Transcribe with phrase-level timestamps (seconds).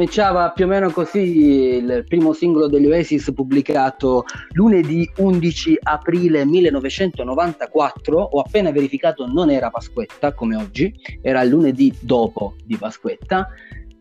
[0.00, 8.18] Cominciava più o meno così il primo singolo degli Oasis pubblicato lunedì 11 aprile 1994.
[8.18, 10.90] Ho appena verificato non era Pasquetta come oggi,
[11.20, 13.46] era lunedì dopo di Pasquetta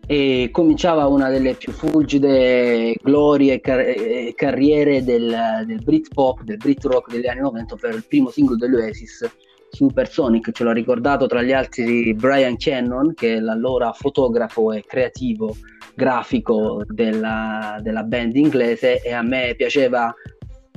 [0.08, 7.12] e cominciava una delle più fulgide glorie e car- carriere del, del Britpop, del Britrock
[7.12, 9.30] degli anni 90 per il primo singolo degli Oasis
[9.70, 15.56] Supersonic, ce l'ha ricordato tra gli altri Brian Cannon, che è l'allora fotografo e creativo
[16.00, 20.16] grafico della, della band inglese e a me piaceva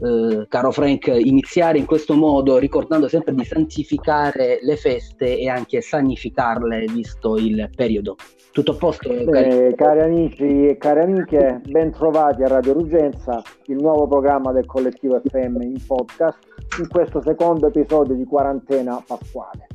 [0.03, 5.81] eh, caro Frank, iniziare in questo modo ricordando sempre di santificare le feste e anche
[5.81, 8.17] sanificarle visto il periodo.
[8.51, 9.09] Tutto a posto?
[9.11, 14.67] Eh, cari amici e cari amiche, ben trovati a Radio Rugenza, il nuovo programma del
[14.67, 16.39] collettivo FM in podcast,
[16.81, 19.69] in questo secondo episodio di quarantena pasquale.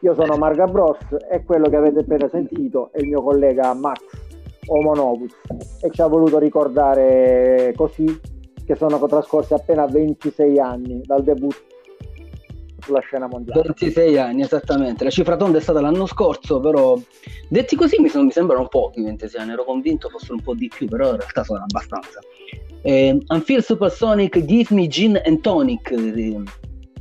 [0.00, 0.98] Io sono Marga Bros
[1.30, 4.17] e quello che avete appena sentito è il mio collega Max
[4.68, 5.26] Homo
[5.80, 8.20] e ci ha voluto ricordare così
[8.64, 11.76] che sono trascorsi appena 26 anni dal debutto
[12.80, 13.62] sulla scena mondiale.
[13.62, 15.04] 26 anni, esattamente.
[15.04, 16.98] La cifra tonda è stata l'anno scorso, però
[17.48, 20.70] detti così mi, sono, mi sembrano pochi 26 anni, ero convinto fossero un po' di
[20.74, 22.20] più, però in realtà sono abbastanza.
[22.82, 26.42] Eh, Unfeel Supersonic Give Me Gin and Tonic eh,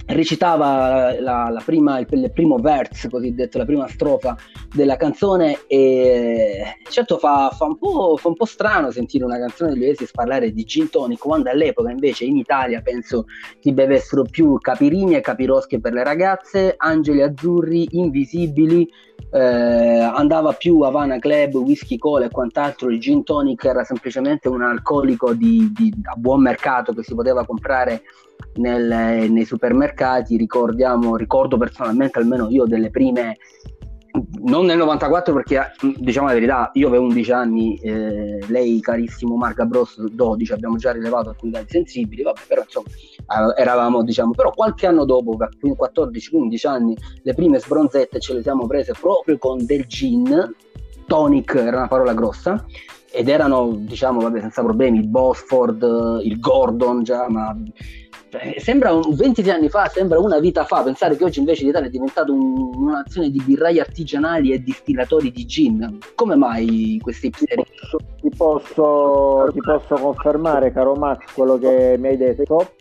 [0.07, 4.37] recitava la, la prima, il, il, primo verse, cosiddetto, la prima strofa
[4.73, 7.77] della canzone e certo fa, fa, un
[8.17, 11.91] fa, un po', strano sentire una canzone degli Oasis parlare di gin tonic quando all'epoca
[11.91, 13.25] invece in Italia penso
[13.59, 18.89] si bevessero più capirini e capirosche per le ragazze, angeli azzurri, invisibili,
[19.31, 24.61] eh, andava più Havana Club, whisky cola e quant'altro, il gin tonic era semplicemente un
[24.61, 28.03] alcolico di, di, a buon mercato che si poteva comprare
[28.55, 33.37] nel, nei supermercati, ricordiamo, ricordo personalmente almeno io delle prime
[34.43, 39.65] non nel 94 perché diciamo la verità io avevo 11 anni eh, lei carissimo Marga
[39.65, 44.51] Bros 12 abbiamo già rilevato alcuni dati sensibili vabbè però insomma eh, eravamo diciamo però
[44.51, 49.85] qualche anno dopo 14-15 anni le prime sbronzette ce le siamo prese proprio con del
[49.85, 50.55] gin
[51.05, 52.65] tonic era una parola grossa
[53.11, 57.55] ed erano diciamo vabbè senza problemi il Bosford il Gordon già ma
[58.37, 61.87] cioè, sembra un, 20 anni fa, sembra una vita fa, pensare che oggi invece l'Italia
[61.87, 65.97] è diventata un, un'azione di birrai artigianali e distillatori di gin.
[66.15, 67.63] Come mai questi ipsteri?
[68.21, 72.71] Ti posso, ti posso confermare, caro Max, quello che mi hai detto.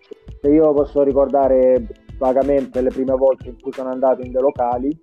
[0.41, 1.87] Se io posso ricordare
[2.19, 4.99] vagamente le prime volte in cui sono andato in dei locali,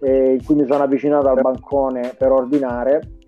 [0.00, 3.20] eh, in cui mi sono avvicinato al bancone per ordinare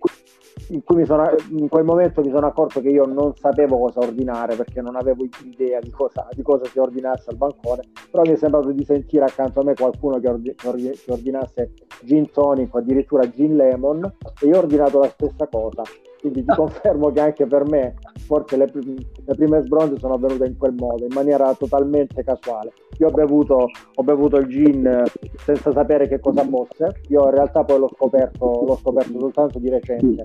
[0.68, 4.80] in sono, in quel momento mi sono accorto che io non sapevo cosa ordinare perché
[4.80, 8.70] non avevo idea di cosa, di cosa si ordinasse al bancone, però mi è sembrato
[8.70, 11.72] di sentire accanto a me qualcuno che, ordi, che ordinasse
[12.02, 14.04] gin tonic o addirittura gin lemon
[14.40, 15.82] e io ho ordinato la stessa cosa
[16.24, 17.96] quindi ti confermo che anche per me
[18.26, 22.72] forse le, le, prime sbronze sono avvenute in quel modo, in maniera totalmente casuale.
[22.98, 25.02] Io ho bevuto, ho bevuto il gin
[25.36, 29.68] senza sapere che cosa fosse, io in realtà poi l'ho scoperto, l'ho scoperto soltanto di
[29.68, 30.24] recente.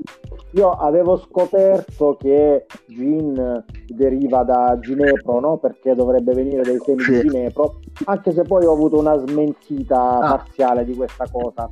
[0.51, 5.57] Io avevo scoperto che gin deriva da ginepro, no?
[5.57, 10.29] perché dovrebbe venire dai semi di ginepro, anche se poi ho avuto una smentita ah.
[10.29, 11.69] parziale di questa cosa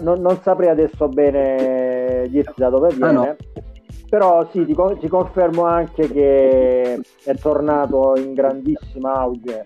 [0.00, 3.06] non, non, saprei adesso bene dirti da dove viene.
[3.06, 3.36] Ah, no.
[4.08, 9.64] Però sì, ti, ti, confermo anche che è tornato in grandissima auge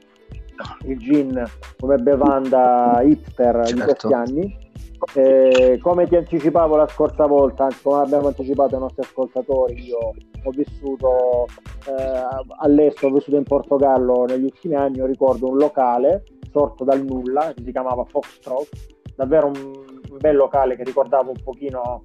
[0.85, 1.43] il gin
[1.79, 3.75] come bevanda hipster certo.
[3.75, 4.69] in questi anni.
[5.15, 10.51] Eh, come ti anticipavo la scorsa volta, come abbiamo anticipato ai nostri ascoltatori, io ho
[10.51, 11.47] vissuto
[11.87, 12.23] eh,
[12.59, 17.53] all'estero, ho vissuto in Portogallo negli ultimi anni, io ricordo un locale sorto dal nulla
[17.55, 18.69] che si chiamava Foxtrot,
[19.17, 22.01] davvero un, un bel locale che ricordava un pochino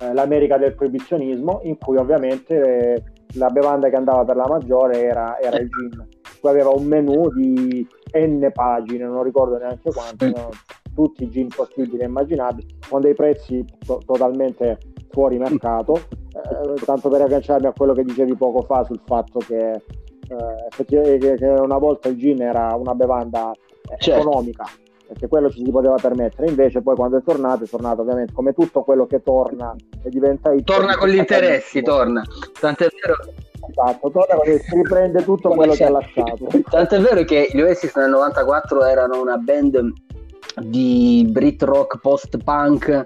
[0.00, 3.02] eh, l'America del proibizionismo, in cui ovviamente eh,
[3.34, 6.08] la bevanda che andava per la maggiore era, era il gin.
[6.40, 10.48] Poi aveva un menù di n pagine, non ricordo neanche quante, no?
[10.94, 14.78] tutti i gin possibili e immaginabili, con dei prezzi to- totalmente
[15.10, 15.96] fuori mercato.
[16.32, 21.44] Eh, tanto per agganciarmi a quello che dicevi poco fa sul fatto che, eh, che
[21.44, 23.52] una volta il gin era una bevanda
[23.98, 24.20] certo.
[24.20, 24.64] economica
[25.10, 26.48] perché quello ci si poteva permettere.
[26.48, 29.74] Invece, poi quando è tornato, è tornato ovviamente come tutto quello che torna
[30.04, 30.62] e diventa hit.
[30.62, 32.22] Torna con gli interessi, torna.
[32.60, 33.16] Tant'è vero.
[33.68, 35.78] Esatto, torna perché si riprende tutto come quello c'è.
[35.78, 36.46] che ha lasciato.
[36.70, 39.92] Tant'è vero che gli Oasis nel 94 erano una band
[40.62, 43.02] di Brit rock post punk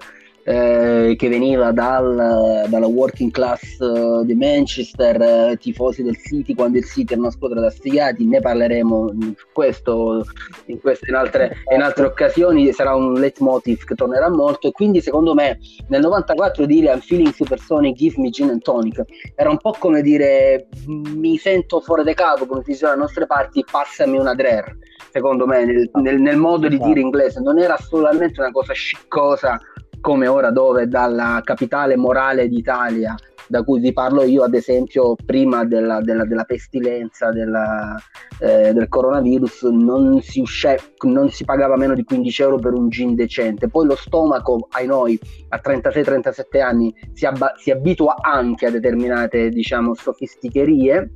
[0.47, 6.77] eh, che veniva dal, dalla working class uh, di Manchester, eh, tifosi del City, quando
[6.77, 10.23] il City era una squadra da sfigati, ne parleremo su questo
[10.67, 14.67] in, queste, in, altre, in altre occasioni, sarà un leitmotiv che tornerà molto.
[14.67, 15.57] E quindi secondo me
[15.87, 19.03] nel 94 dire I'm feeling supersonic, give me gin and tonic
[19.33, 23.25] era un po' come dire mi sento fuori da capo come si dice dalle nostre
[23.25, 24.77] parti, passami una Drer
[25.11, 29.59] secondo me nel, nel, nel modo di dire inglese, non era solamente una cosa sciccosa
[30.05, 33.15] come ora dove dalla capitale morale d'Italia
[33.47, 37.95] da cui vi parlo io ad esempio prima della, della, della pestilenza della,
[38.39, 40.75] eh, del coronavirus non si, uscì,
[41.07, 43.67] non si pagava meno di 15 euro per un gin decente.
[43.67, 45.19] Poi lo stomaco ai noi
[45.49, 51.09] a 36-37 anni si, abba- si abitua anche a determinate diciamo sofisticherie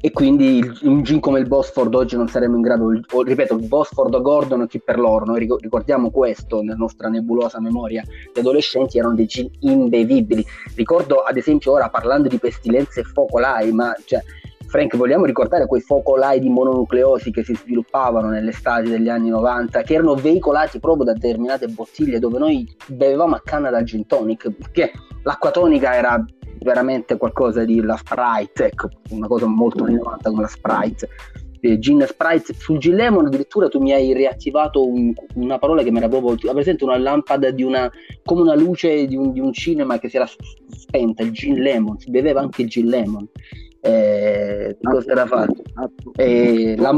[0.00, 3.66] e quindi un gin come il Bosford oggi non saremmo in grado, o, ripeto, il
[3.66, 8.02] Bosford o Gordon chi per loro, noi ricordiamo questo nella nostra nebulosa memoria,
[8.32, 10.44] gli adolescenti erano dei gin imbevibili,
[10.74, 14.22] ricordo ad esempio ora parlando di pestilenze focolai, ma cioè,
[14.70, 19.94] Frank, vogliamo ricordare quei focolai di mononucleosi che si sviluppavano nell'estate degli anni 90, che
[19.94, 24.92] erano veicolati proprio da determinate bottiglie dove noi bevevamo a canna da gin tonic, perché
[25.24, 26.24] l'acqua tonica era
[26.60, 31.08] veramente qualcosa di la Sprite, ecco, una cosa molto anni 90 come la Sprite.
[31.62, 35.90] Eh, gin Sprite sul Gin Lemon addirittura tu mi hai riattivato un, una parola che
[35.90, 37.90] mi era proprio ha presente una lampada di una
[38.24, 40.26] come una luce di un, di un cinema che si era
[40.68, 43.28] spenta il Gin Lemon si beveva anche il Gin Lemon
[43.82, 45.62] eh, cosa era fatto?
[46.16, 46.94] Eh, la...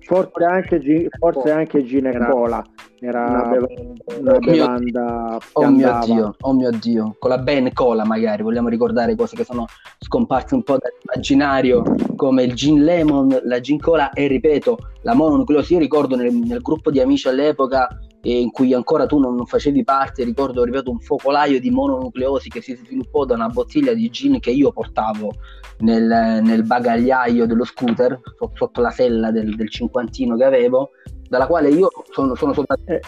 [0.00, 2.64] forse, anche, forse anche Gin e Cola
[3.00, 8.04] era una bevanda, una bevanda oh, mio Dio, oh mio Dio, con la Ben Cola
[8.04, 9.66] magari, vogliamo ricordare cose che sono
[9.98, 11.82] scomparse un po' dall'immaginario
[12.16, 16.62] come il gin lemon, la gin cola e ripeto, la mononucleosi, io ricordo nel, nel
[16.62, 17.88] gruppo di amici all'epoca
[18.32, 22.74] in cui ancora tu non facevi parte, ricordo, ripeto, un focolaio di mononucleosi che si
[22.74, 25.32] sviluppò da una bottiglia di gin che io portavo
[25.78, 28.20] nel, nel bagagliaio dello scooter,
[28.54, 30.90] sotto la sella del, del cinquantino che avevo,
[31.28, 32.92] dalla quale io sono, sono soltanto...
[32.92, 33.00] Eh,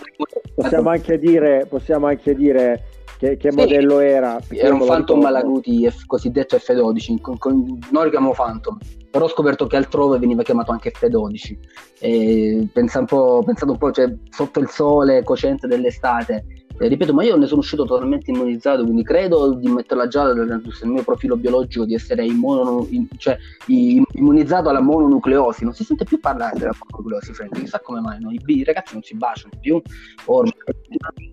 [0.54, 2.84] possiamo, anche dire, possiamo anche dire
[3.18, 4.38] che, che sì, modello era?
[4.48, 8.78] Era un Phantom Malaguti cosiddetto F12, con, con, noi lo chiamiamo Phantom,
[9.10, 11.56] però ho scoperto che altrove veniva chiamato anche F12.
[12.00, 16.44] E pensa un po', pensate un po', cioè, sotto il sole cocente dell'estate,
[16.80, 20.62] eh, ripeto, ma io ne sono uscito totalmente immunizzato, quindi credo di metterla già nel,
[20.84, 25.64] mio profilo biologico di essere immuno, cioè, immunizzato alla mononucleosi.
[25.64, 27.58] Non si sente più parlare della mononucleosi, Frank.
[27.58, 28.30] Chissà come mai no?
[28.30, 29.82] I, i, ragazzi non si baciano più.
[30.26, 30.52] Ormai.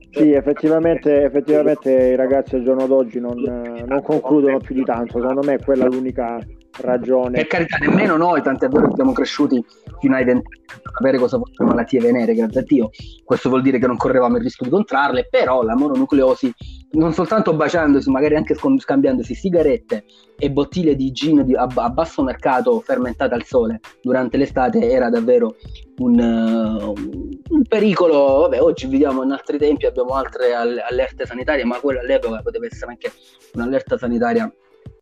[0.10, 5.20] Sì, effettivamente, effettivamente i ragazzi al giorno d'oggi non, non concludono più di tanto.
[5.20, 6.40] Secondo me è quella l'unica
[6.78, 7.38] ragione.
[7.38, 9.64] Per carità, nemmeno noi, tant'è vero che siamo cresciuti
[10.00, 12.90] fino ai 20 anni a sapere cosa fossero malattie venere, grazie a Dio.
[13.24, 16.54] Questo vuol dire che non correvamo il rischio di contrarle, però la mononucleosi,
[16.92, 20.06] non soltanto baciandosi, magari anche scambiandosi sigarette
[20.38, 25.10] e bottiglie di gin di, a, a, basso mercato fermentate al sole durante l'estate, era
[25.10, 25.56] davvero
[25.98, 28.40] un, uh, un pericolo.
[28.42, 32.92] Vabbè, oggi viviamo in altri tempi, abbiamo altre allerte sanitarie, ma quella all'epoca poteva essere
[32.92, 33.12] anche
[33.54, 34.52] un'allerta sanitaria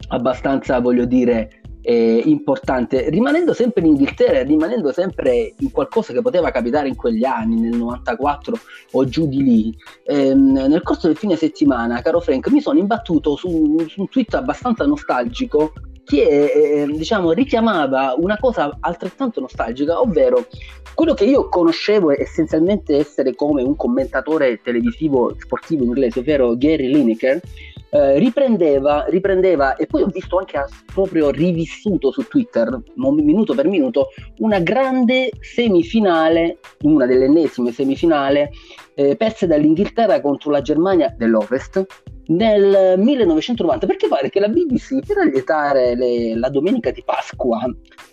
[0.09, 3.09] abbastanza, voglio dire, eh, importante.
[3.09, 7.77] Rimanendo sempre in Inghilterra, rimanendo sempre in qualcosa che poteva capitare in quegli anni, nel
[7.77, 8.57] 94
[8.91, 13.35] o giù di lì, ehm, nel corso del fine settimana, caro Frank, mi sono imbattuto
[13.35, 15.73] su, su un tweet abbastanza nostalgico
[16.05, 20.47] che eh, diciamo richiamava una cosa altrettanto nostalgica, ovvero
[20.93, 27.41] quello che io conoscevo essenzialmente essere come un commentatore televisivo sportivo inglese, ovvero Gary Lineker,
[27.93, 33.67] eh, riprendeva, riprendeva, e poi ho visto anche ha proprio rivissuto su Twitter, minuto per
[33.67, 34.07] minuto,
[34.39, 38.49] una grande semifinale, una delle ennesime semifinali,
[38.95, 41.85] eh, perse dall'Inghilterra contro la Germania dell'Ovest,
[42.25, 47.59] nel 1990 perché pare che la BBC per allietare le, la domenica di Pasqua,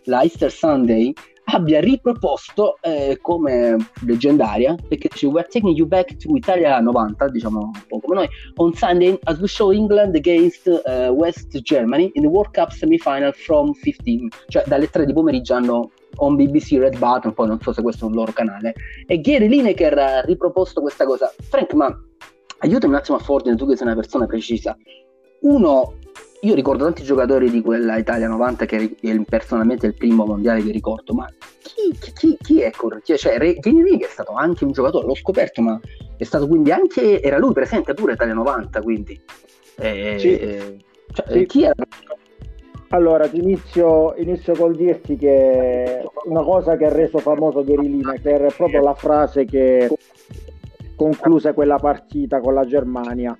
[0.04, 1.12] la Easter Sunday,
[1.52, 3.76] abbia riproposto eh, come
[4.06, 8.28] leggendaria perché dice we're taking you back to Italia 90 diciamo un po' come noi
[8.56, 13.32] on Sunday as we show England against uh, West Germany in the World Cup semi-final
[13.32, 17.72] from 15 cioè dalle 3 di pomeriggio hanno on BBC Red Button poi non so
[17.72, 18.74] se questo è un loro canale.
[19.06, 21.32] E Gary Lineker ha riproposto questa cosa.
[21.48, 21.94] Frank ma
[22.58, 24.76] aiutami un attimo a Fordine tu che sei una persona precisa.
[25.42, 25.94] Uno
[26.42, 30.72] io ricordo tanti giocatori di quella Italia 90 che è personalmente il primo mondiale che
[30.72, 31.26] ricordo, ma
[31.58, 33.16] chi, chi, chi è corretto?
[33.16, 35.78] Cioè, Gini Righi è stato anche un giocatore, l'ho scoperto, ma
[36.16, 39.20] è stato quindi anche, era lui presente pure Italia 90, quindi...
[39.76, 40.38] Eh, sì.
[40.38, 40.76] eh,
[41.12, 41.46] cioè, sì.
[41.46, 41.74] Chi era?
[42.88, 48.48] Allora, inizio, inizio col dirti che una cosa che ha reso famoso Gherilina, che era
[48.48, 49.88] proprio la frase che
[50.96, 53.36] concluse quella partita con la Germania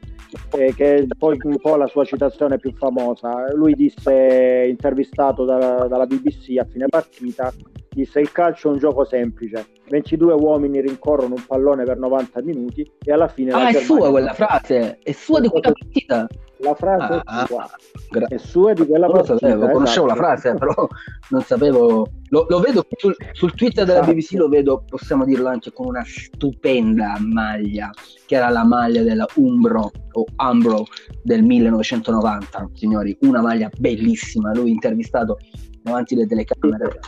[0.53, 3.53] eh, che poi un po' la sua citazione più famosa.
[3.55, 7.53] Lui disse, intervistato da, dalla BBC a fine partita,
[7.93, 12.89] disse il calcio è un gioco semplice, 22 uomini rincorrono un pallone per 90 minuti
[13.05, 13.51] e alla fine...
[13.51, 16.27] Ah, è sua quella frase, è sua di quella partita.
[16.63, 17.71] La frase ah, è sua.
[18.11, 19.39] Gra- è sua di quella partita.
[19.39, 19.73] Sapevo, esatto.
[19.73, 20.89] conoscevo la frase, però
[21.31, 22.07] non sapevo...
[22.29, 24.15] Lo, lo vedo sul, sul, Twitter della esatto.
[24.15, 27.91] BBC, lo vedo, possiamo dirlo anche con una stupenda maglia,
[28.27, 30.85] che era la maglia della Umbro o Umbro
[31.25, 35.39] del 1990, signori, una maglia bellissima, lui intervistato
[35.83, 37.01] davanti alle telecamere.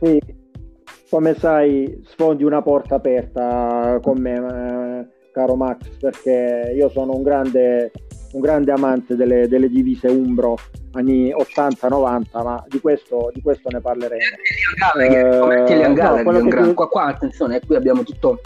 [0.00, 0.20] Sì,
[1.10, 7.22] come sai, sfondi una porta aperta con me, eh, caro Max, perché io sono un
[7.22, 7.90] grande,
[8.32, 10.56] un grande amante delle, delle, divise Umbro
[10.92, 14.22] anni 80-90, ma di questo, di questo, ne parleremo.
[14.94, 16.74] Eh, no, che...
[16.74, 18.40] qua, qua, attenzione, qui abbiamo tutto,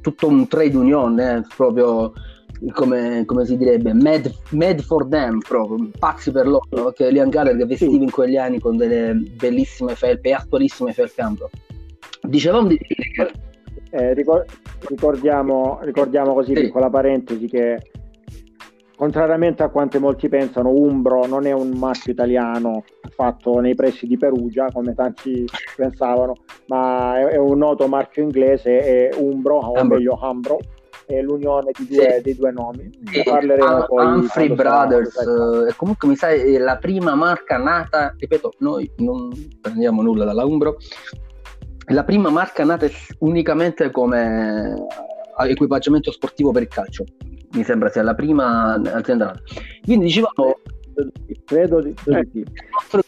[0.00, 2.12] tutto un trade union, eh, proprio
[2.72, 7.66] come, come, si direbbe, mad, mad, for them proprio, pazzi per loro, che Liam Gallagher
[7.66, 8.02] vestiva sì.
[8.02, 11.50] in quegli anni con delle bellissime felpe e attualissime felpe ambro.
[12.22, 12.78] Dicevamo di
[13.90, 16.62] eh, ricordiamo, ricordiamo così, sì.
[16.62, 17.90] piccola parentesi, che
[18.94, 24.16] contrariamente a quanto molti pensano, Umbro non è un marchio italiano fatto nei pressi di
[24.16, 26.34] Perugia, come tanti pensavano,
[26.66, 30.58] ma è, è un noto marchio inglese, è Umbro, o meglio Ambro,
[31.18, 32.22] è l'unione di due, sì.
[32.22, 32.90] dei due nomi.
[33.00, 34.04] Ne parleremo poi.
[34.04, 40.02] Humphrey Brothers, eh, comunque mi sa è la prima marca nata, ripeto, noi non prendiamo
[40.02, 40.76] nulla dalla Umbro,
[41.84, 42.86] è la prima marca nata
[43.18, 44.74] unicamente come
[45.38, 47.04] eh, equipaggiamento sportivo per il calcio.
[47.52, 49.34] Mi sembra sia la prima azienda.
[49.82, 50.56] Quindi dicevamo
[51.44, 52.44] credo di, eh, sì.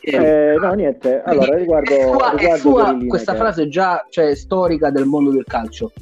[0.02, 3.38] eh, no niente allora riguardo, sua, riguardo è sua questa che...
[3.38, 5.92] frase già cioè, storica del mondo del calcio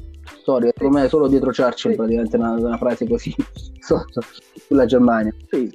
[0.40, 1.96] storia, secondo me solo dietro Churchill sì.
[1.96, 3.34] praticamente una, una, frase così
[4.66, 5.32] sulla Germania.
[5.50, 5.70] Sì.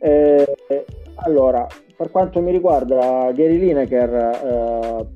[0.00, 0.56] Eh,
[1.16, 5.06] allora, per quanto mi riguarda Gary Lineker, eh,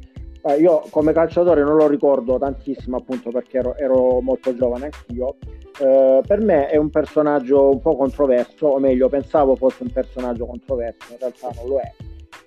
[0.42, 5.36] eh, io come calciatore non lo ricordo tantissimo appunto perché ero, ero molto giovane anch'io.
[5.78, 10.46] Eh, per me è un personaggio un po' controverso, o meglio, pensavo fosse un personaggio
[10.46, 11.92] controverso, in realtà non lo è.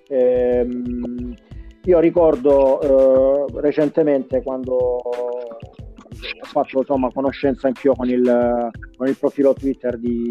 [0.08, 1.34] Ehm,
[1.84, 5.00] io ricordo eh, recentemente quando
[6.40, 10.30] ho fatto insomma, conoscenza anch'io con il, con il profilo Twitter di,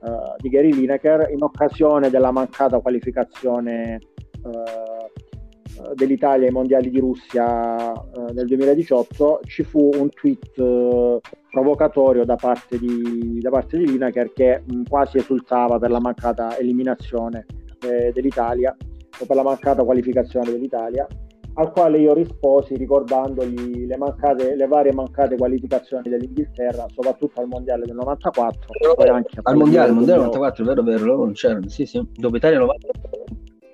[0.00, 4.00] uh, di, Gary Lineker in occasione della mancata qualificazione
[4.42, 11.20] uh, dell'Italia ai mondiali di Russia uh, nel 2018 ci fu un tweet
[11.50, 16.56] provocatorio da parte di, da parte di Lineker che mh, quasi esultava per la mancata
[16.58, 17.46] eliminazione
[17.80, 18.76] eh, dell'Italia
[19.18, 21.06] o per la mancata qualificazione dell'Italia
[21.58, 27.84] al quale io risposi ricordandogli le, mancate, le varie mancate qualificazioni dell'Inghilterra, soprattutto al mondiale
[27.86, 28.94] del 94.
[28.94, 33.24] Poi anche al mondiale, mondiale 94, vero, vero, non c'era, sì, sì, dopo Italia 94.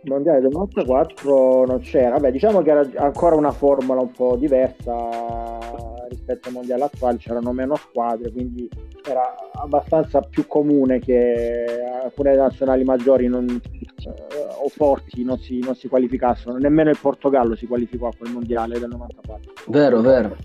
[0.05, 4.37] Il mondiale del 94 non c'era, Beh, diciamo che era ancora una formula un po'
[4.37, 8.69] diversa rispetto al mondiale attuale, c'erano meno squadre, quindi
[9.09, 11.65] era abbastanza più comune che
[12.03, 14.13] alcune nazionali maggiori non, eh,
[14.63, 18.79] o forti non si, non si, qualificassero, nemmeno il Portogallo si qualificò a quel mondiale
[18.79, 19.53] del 94.
[19.69, 20.37] Vero, vero.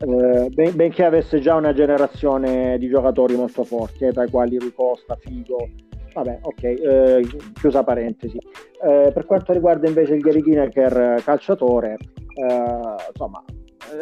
[0.00, 4.58] Eh, ben, benché avesse già una generazione di giocatori molto forti, eh, tra i quali
[4.58, 5.68] Rui Costa, Figo,
[6.14, 8.38] vabbè, ok, eh, chiusa parentesi.
[8.38, 11.96] Eh, per quanto riguarda invece il Gary Lineker calciatore,
[12.34, 13.42] eh, insomma,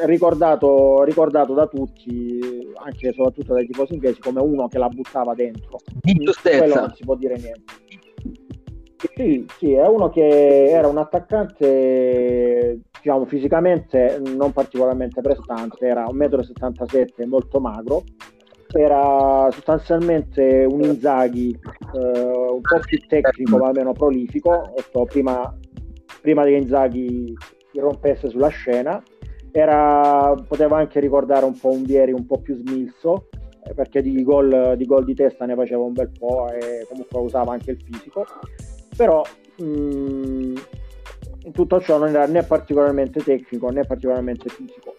[0.05, 2.41] ricordato, ricordato, da tutti,
[2.75, 5.79] anche e soprattutto dai tifosi inglesi, come uno che la buttava dentro.
[6.01, 6.59] Di giustezza.
[6.59, 7.85] Quello non si può dire niente.
[9.15, 17.25] Sì, sì, è uno che era un attaccante, diciamo, fisicamente non particolarmente prestante, era 1,77
[17.25, 18.05] m, molto magro,
[18.73, 21.51] era sostanzialmente un Inzaghi
[21.95, 24.75] eh, un po' più tecnico ma meno prolifico,
[25.09, 25.57] prima,
[26.21, 27.35] prima che Inzaghi
[27.73, 29.03] irrompesse sulla scena,
[29.59, 33.29] era, poteva anche ricordare un po' un Vieri un po' più smilzo,
[33.65, 37.21] eh, perché di gol, di gol, di testa ne faceva un bel po' e comunque
[37.21, 38.25] usava anche il fisico,
[38.97, 39.23] però
[39.57, 40.57] mh, mm,
[41.45, 44.95] in tutto ciò non era né particolarmente tecnico né particolarmente fisico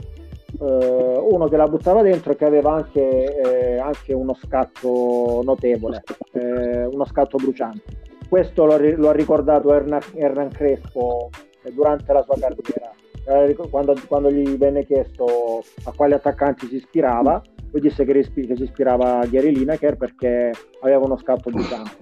[0.60, 6.04] eh, uno che la buttava dentro e che aveva anche, eh, anche uno scatto notevole,
[6.34, 8.06] eh, uno scatto bruciante.
[8.28, 11.30] Questo lo, lo ha ricordato Hernan, Hernan Crespo
[11.64, 12.92] eh, durante la sua carriera.
[13.28, 17.42] Eh, quando, quando, gli venne chiesto a quali attaccanti si ispirava,
[17.72, 21.98] lui disse che, che si ispirava a Gary Lineker perché aveva uno scatto bruciante.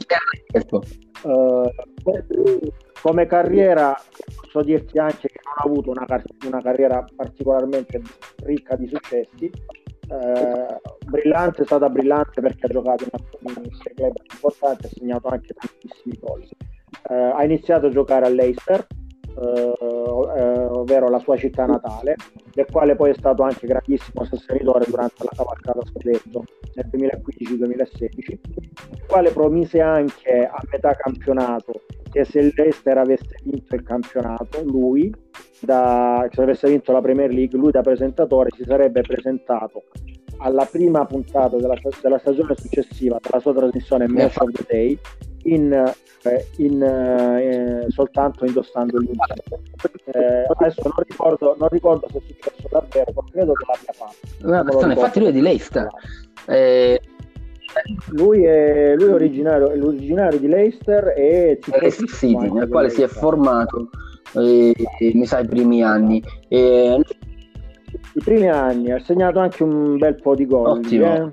[1.24, 1.68] Uh,
[3.02, 3.96] come carriera
[4.40, 6.06] posso dirti anche che non ha avuto una,
[6.46, 8.02] una carriera particolarmente
[8.44, 9.52] ricca di successi.
[10.08, 15.54] Eh, brillante, è stata brillante perché ha giocato in alcuni club importanti, ha segnato anche
[15.54, 16.44] tantissimi gol.
[17.10, 18.86] Eh, ha iniziato a giocare all'Eister,
[19.38, 19.74] eh,
[20.38, 22.16] eh, ovvero la sua città natale,
[22.54, 29.06] del quale poi è stato anche grandissimo sostenitore durante la cavalcata scudetto nel 2015-2016, il
[29.08, 35.14] quale promise anche a metà campionato che se il Leicester avesse vinto il campionato, lui,
[35.60, 39.84] da, se avesse vinto la Premier League, lui da presentatore si sarebbe presentato
[40.38, 45.00] alla prima puntata della, della stagione successiva della sua trasmissione Match of the Day
[45.44, 49.10] in, eh, in, eh, soltanto indossando il
[50.06, 54.90] eh, adesso non ricordo, non ricordo, se è successo davvero ma credo che l'abbia fatto.
[54.92, 55.88] Infatti lui è di Leicester.
[56.48, 57.02] Eh,
[58.12, 61.60] lui è, lui è originario, è l'originario di Leicester e
[61.92, 63.90] City, nel quale si è formato
[64.34, 64.74] eh,
[65.14, 66.24] mi sa i primi anni.
[66.48, 67.04] E...
[68.16, 71.16] i primi anni ha segnato anche un bel po' di gol Ottimo.
[71.16, 71.30] Eh?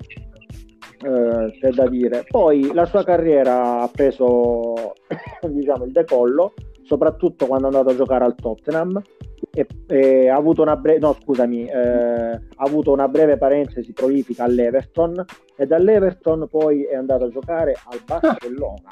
[1.05, 4.95] Eh, c'è da dire poi la sua carriera ha preso
[5.49, 9.03] diciamo il decollo soprattutto quando è andato a giocare al Tottenham
[9.51, 14.45] e, e ha, avuto una breve, no, scusami, eh, ha avuto una breve parentesi prolifica
[14.45, 15.25] all'Everton
[15.57, 18.89] e dall'Everton poi è andato a giocare al Barcellona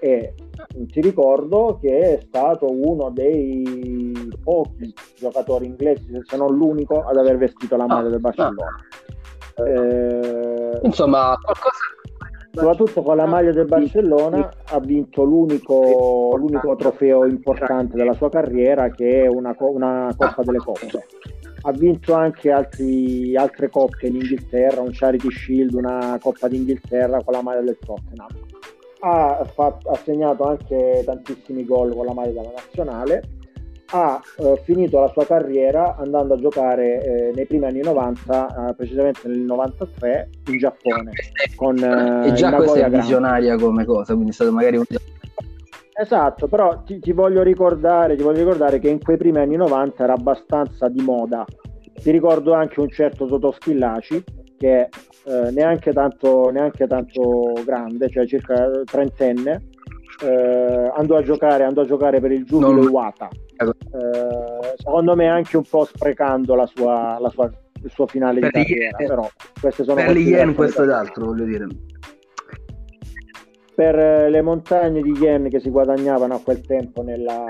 [0.00, 0.34] e
[0.86, 7.36] ti ricordo che è stato uno dei pochi giocatori inglesi, se non l'unico, ad aver
[7.36, 8.74] vestito la maglia ah, del Barcellona.
[9.56, 9.68] Ah.
[9.68, 11.78] Eh, Insomma, qualcosa
[12.52, 18.90] soprattutto con la maglia del Barcellona ha vinto l'unico, l'unico trofeo importante della sua carriera
[18.90, 21.04] che è una, una Coppa delle Coppe
[21.62, 27.34] ha vinto anche altri, altre coppe in Inghilterra, un Charity Shield, una Coppa d'Inghilterra con
[27.34, 28.28] la maglia del Tottenham.
[29.02, 33.22] Ha, fatto, ha segnato anche tantissimi gol con la maglia della nazionale
[33.92, 38.74] ha eh, finito la sua carriera andando a giocare eh, nei primi anni 90, eh,
[38.74, 41.10] precisamente nel 93, in Giappone.
[41.56, 44.84] Con, e eh, già questa è visionaria come cosa, quindi è stato magari un...
[45.92, 50.02] Esatto, però ti, ti, voglio ricordare, ti voglio ricordare che in quei primi anni 90
[50.02, 51.44] era abbastanza di moda.
[51.92, 54.24] Ti ricordo anche un certo Totò Schillaci,
[54.56, 54.88] che
[55.24, 59.68] eh, neanche, tanto, neanche tanto grande, cioè circa trentenne,
[60.22, 62.82] eh, andò, a giocare, andò a giocare per il Giubilo.
[62.82, 63.28] Iwata.
[63.28, 67.50] Eh, secondo me anche un po' sprecando la sua, la sua,
[67.82, 69.28] il suo finale per di carriera yen, però
[69.60, 71.66] queste sono per gli yen questo ed altro voglio dire.
[73.74, 77.44] Per eh, le montagne di yen che si guadagnavano a quel tempo nella,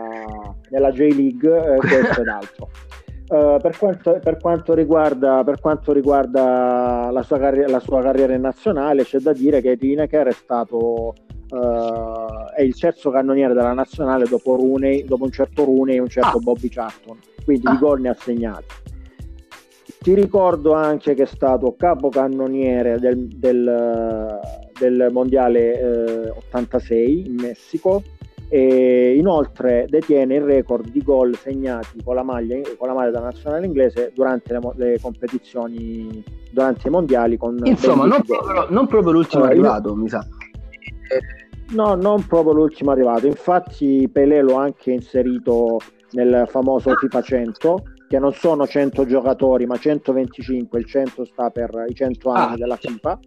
[0.71, 2.69] nella J-League eh, questo ed altro
[3.31, 8.37] Uh, per, quanto, per, quanto, riguarda, per quanto riguarda la sua, carri- la sua carriera
[8.37, 11.15] nazionale, c'è da dire che Lineker è stato
[11.51, 16.09] uh, è il terzo cannoniere della nazionale dopo, Rooney, dopo un certo Rooney e un
[16.09, 16.41] certo ah.
[16.41, 17.71] Bobby Charlton, quindi ah.
[17.71, 18.75] di gol ne ha segnati.
[20.01, 24.41] Ti ricordo anche che è stato capocannoniere del, del,
[24.77, 28.03] del mondiale eh, 86 in Messico
[28.53, 33.25] e inoltre detiene il record di gol segnati con la maglia, con la maglia della
[33.25, 39.13] nazionale inglese durante le, le competizioni durante i mondiali con insomma non proprio, non proprio,
[39.13, 39.95] l'ultimo allora, arrivato io...
[39.95, 40.27] mi sa
[41.71, 43.27] No, non proprio l'ultimo arrivato.
[43.27, 45.79] Infatti, Pelé l'ho anche inserito
[46.13, 50.79] nel famoso FIFA 100, che non sono 100 giocatori, ma 125.
[50.81, 53.19] Il 100 sta per i 100 anni ah, della FIFA.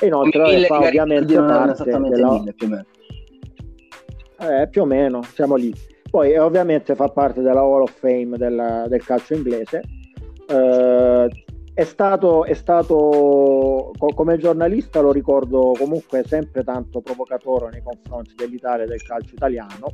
[0.00, 2.32] E inoltre fa ovviamente parte della...
[2.32, 2.84] Mille, più, o meno.
[4.40, 5.72] Eh, più o meno, siamo lì.
[6.10, 9.82] Poi ovviamente fa parte della Hall of Fame del, del calcio inglese.
[10.48, 11.28] Eh,
[11.74, 18.84] è stato, è stato, come giornalista lo ricordo comunque sempre tanto provocatore nei confronti dell'Italia
[18.84, 19.86] e del calcio italiano.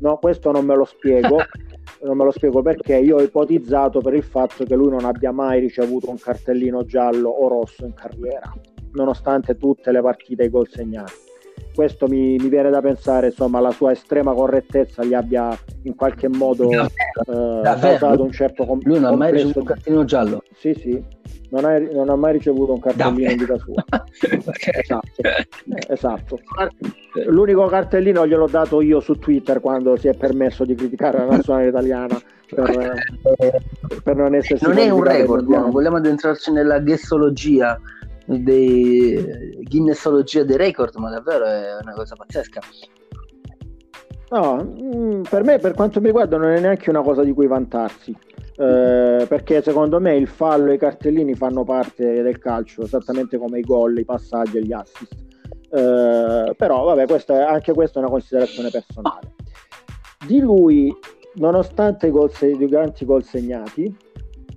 [0.00, 1.38] No, questo non me lo spiego,
[2.04, 5.32] non me lo spiego perché io ho ipotizzato per il fatto che lui non abbia
[5.32, 8.52] mai ricevuto un cartellino giallo o rosso in carriera.
[8.92, 11.31] nonostante tutte le partite e i gol segnati.
[11.74, 16.28] Questo mi, mi, viene da pensare, insomma, la sua estrema correttezza gli abbia in qualche
[16.28, 20.42] modo eh, causato un certo com- Lui non ha mai ricevuto un cartellino giallo.
[20.54, 21.02] Sì, sì,
[21.50, 23.84] non ha, non ha mai ricevuto un cartellino in vita sua.
[24.72, 25.22] esatto.
[25.88, 26.38] esatto.
[27.26, 31.68] L'unico cartellino gliel'ho dato io su Twitter quando si è permesso di criticare la nazionale
[31.68, 32.20] italiana
[32.54, 33.02] per,
[34.02, 35.70] per non essere Non è un record, no?
[35.70, 37.78] vogliamo addentrarci nella gessologia
[38.40, 42.60] dei Guinnessologia dei record, ma davvero è una cosa pazzesca.
[44.30, 47.46] No, mm, per me, per quanto mi riguarda, non è neanche una cosa di cui
[47.46, 48.16] vantarsi.
[48.56, 53.58] Eh, perché secondo me il fallo e i cartellini fanno parte del calcio, esattamente come
[53.58, 55.14] i gol, i passaggi e gli assist.
[55.70, 59.34] Eh, però, vabbè, questa, anche questa è una considerazione personale.
[60.26, 60.94] Di lui,
[61.34, 63.94] nonostante i, gol, i grandi gol segnati,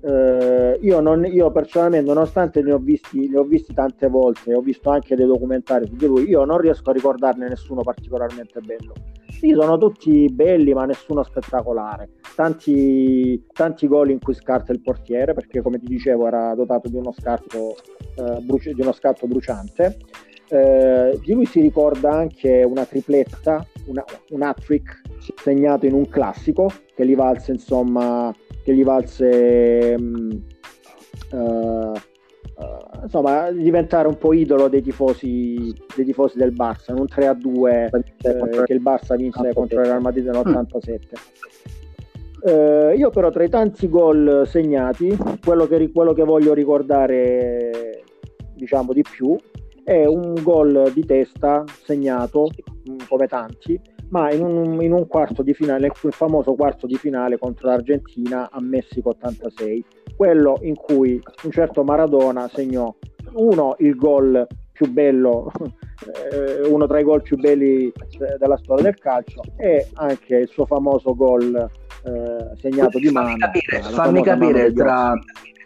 [0.06, 4.62] eh, io, non, io, personalmente, nonostante ne ho, visti, ne ho visti tante volte, ho
[4.62, 8.94] visto anche dei documentari su di lui, io non riesco a ricordarne nessuno particolarmente bello.
[9.30, 12.10] Sì, sono tutti belli, ma nessuno spettacolare.
[12.36, 16.98] Tanti, tanti gol in cui scarta il portiere, perché come ti dicevo era dotato di
[16.98, 17.76] uno, scarto,
[18.16, 19.98] eh, bruci- di uno scatto bruciante.
[20.48, 26.72] Eh, di lui si ricorda anche una tripletta, una, un hat-trick segnato in un classico
[26.96, 30.42] che gli valse insomma che gli valse um,
[31.32, 37.08] uh, uh, insomma diventare un po' idolo dei tifosi, dei tifosi del Barça in un
[37.08, 41.00] 3 a 2 eh, che il Barça vinse contro il Real Madrid nell'87
[42.44, 48.04] eh, io però tra i tanti gol segnati quello che, quello che voglio ricordare
[48.54, 49.36] diciamo di più
[49.84, 52.50] è un gol di testa segnato
[53.08, 57.38] come tanti ma in un, in un quarto di finale, il famoso quarto di finale
[57.38, 59.84] contro l'Argentina a Messico 86,
[60.16, 62.94] quello in cui un certo Maradona segnò
[63.34, 65.52] uno il gol più bello,
[66.32, 67.92] eh, uno tra i gol più belli
[68.38, 73.30] della storia del calcio e anche il suo famoso gol eh, segnato di mano.
[73.30, 75.14] Fammi capire, fammi capire tra,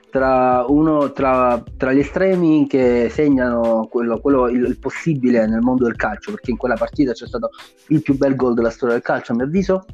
[0.10, 5.86] tra, uno, tra, tra, gli estremi che segnano quello, quello il, il, possibile nel mondo
[5.86, 7.50] del calcio, perché in quella partita c'è stato
[7.88, 9.86] il più bel gol della storia del calcio, a mio avviso,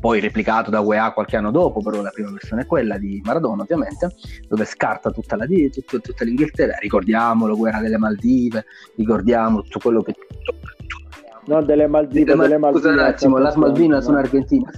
[0.00, 3.62] poi replicato da UEA qualche anno dopo, però la prima versione è quella di Maradona
[3.62, 4.14] ovviamente,
[4.48, 8.64] dove scarta tutta, la, tutta, tutta l'Inghilterra, ricordiamolo, guerra delle Maldive,
[8.96, 10.14] ricordiamo tutto quello che...
[11.46, 12.82] No, delle Maldive, delle, delle Maldive.
[12.82, 14.70] Scusa un attimo, la Maldive sono argentine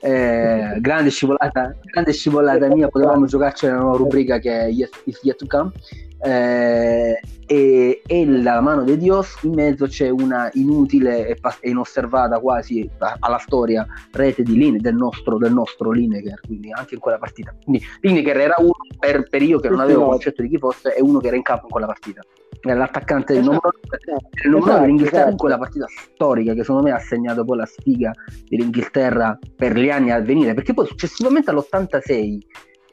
[0.00, 5.36] eh, grande scivolata, grande scivolata mia, potevamo giocarci nella nuova rubrica che è Is Yet
[5.36, 5.72] to Come.
[6.20, 12.38] Eh, e, e, la mano di Dios in mezzo c'è una inutile e, e inosservata
[12.40, 12.88] quasi
[13.20, 17.54] alla storia rete di Line, del nostro, del nostro Lineker quindi anche in quella partita.
[17.62, 21.00] Quindi Lineker era uno per, per io che non avevo concetto di chi fosse e
[21.00, 22.20] uno che era in campo in quella partita.
[22.60, 25.30] L'attaccante del numero, del numero esatto, dell'Inghilterra esatto.
[25.30, 28.10] in quella partita storica che secondo me ha segnato poi la sfiga
[28.48, 32.38] dell'Inghilterra per gli anni a venire perché poi successivamente all'86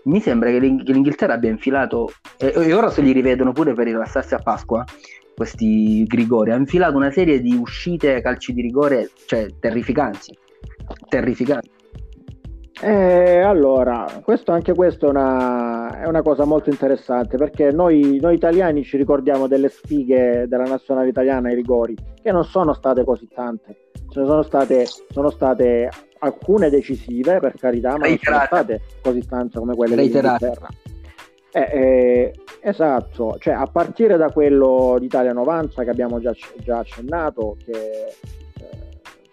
[0.06, 4.40] mi sembra che, l'Inghilterra abbia infilato e, ora se li rivedono pure per rilassarsi a
[4.40, 4.84] Pasqua
[5.36, 10.38] questi Grigori ha infilato una serie di uscite calci di rigore cioè terrificanti
[11.08, 11.74] terrificanti.
[12.82, 18.36] Eh, allora, questo, anche questo è una, è una, cosa molto interessante perché noi, noi,
[18.36, 23.30] italiani ci ricordiamo delle sfighe della nazionale italiana ai rigori, che non sono state così
[23.34, 25.90] tante, ce ne sono state, sono state
[26.20, 30.68] alcune decisive per carità, ma non sono state così tante come quelle dell'Inghilterra.
[31.52, 37.56] Eh, eh, esatto, cioè a partire da quello d'Italia 90 che abbiamo già, già accennato,
[37.64, 38.14] che eh,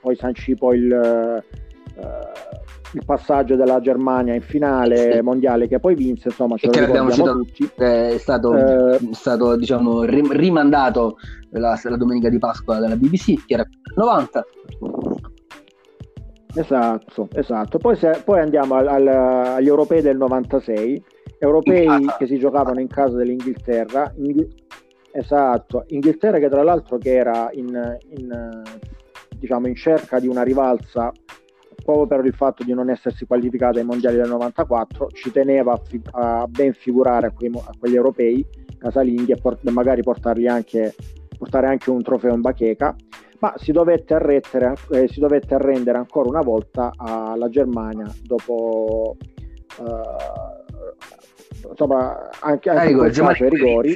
[0.00, 2.62] poi sancì poi il eh,
[2.92, 5.20] il passaggio della Germania in finale sì.
[5.20, 7.70] mondiale che poi vinse, insomma, ce lo abbiamo citato, tutti.
[7.74, 11.16] È stato, eh, stato diciamo, rimandato
[11.50, 14.44] la, la, domenica di Pasqua dalla BBC, che era 90.
[16.55, 17.78] Esatto, esatto.
[17.78, 21.02] Poi, se, poi andiamo al, al, agli europei del 96,
[21.38, 24.12] europei in che si giocavano in casa dell'Inghilterra.
[24.16, 24.48] Inghi-
[25.12, 28.62] esatto, Inghilterra che tra l'altro che era in, in,
[29.38, 31.11] diciamo, in cerca di una rivalsa
[31.85, 35.81] proprio per il fatto di non essersi qualificata ai mondiali del 94, ci teneva a,
[35.83, 38.45] fi- a ben figurare a, quei, a, quegli europei
[38.79, 40.95] casalinghi e port- magari portarli anche,
[41.38, 42.95] portare anche un trofeo in bacheca,
[43.38, 49.16] ma si dovette, arretere, eh, si dovette arrendere ancora una volta alla Germania dopo
[49.81, 50.51] eh,
[51.71, 53.95] insomma anche, anche ah, rigori, ai rigori.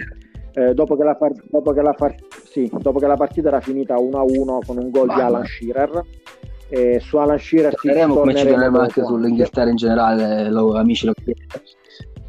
[0.53, 3.61] Eh, dopo, che la part- dopo, che la part- sì, dopo che la partita era
[3.61, 6.03] finita 1-1 con un gol di Alan Shearer
[6.69, 11.15] e su Alan Shearer torneremo come ci torneremo anche sull'Inghilterra in generale lo, amici lo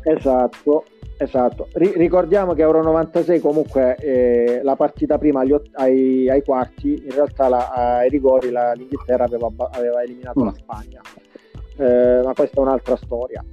[0.04, 0.84] esatto
[1.20, 6.94] Esatto, R- ricordiamo che Euro 96 comunque eh, la partita prima agli, ai, ai, quarti,
[7.06, 10.46] in realtà la, ai rigori la, l'Inghilterra aveva, aveva eliminato mm.
[10.46, 11.02] la Spagna,
[11.78, 13.44] eh, ma questa è un'altra storia.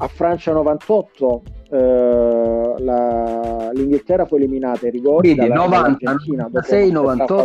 [0.00, 7.44] A Francia 98 eh, la, l'Inghilterra fu eliminata ai rigori Quindi 90, 96, 98,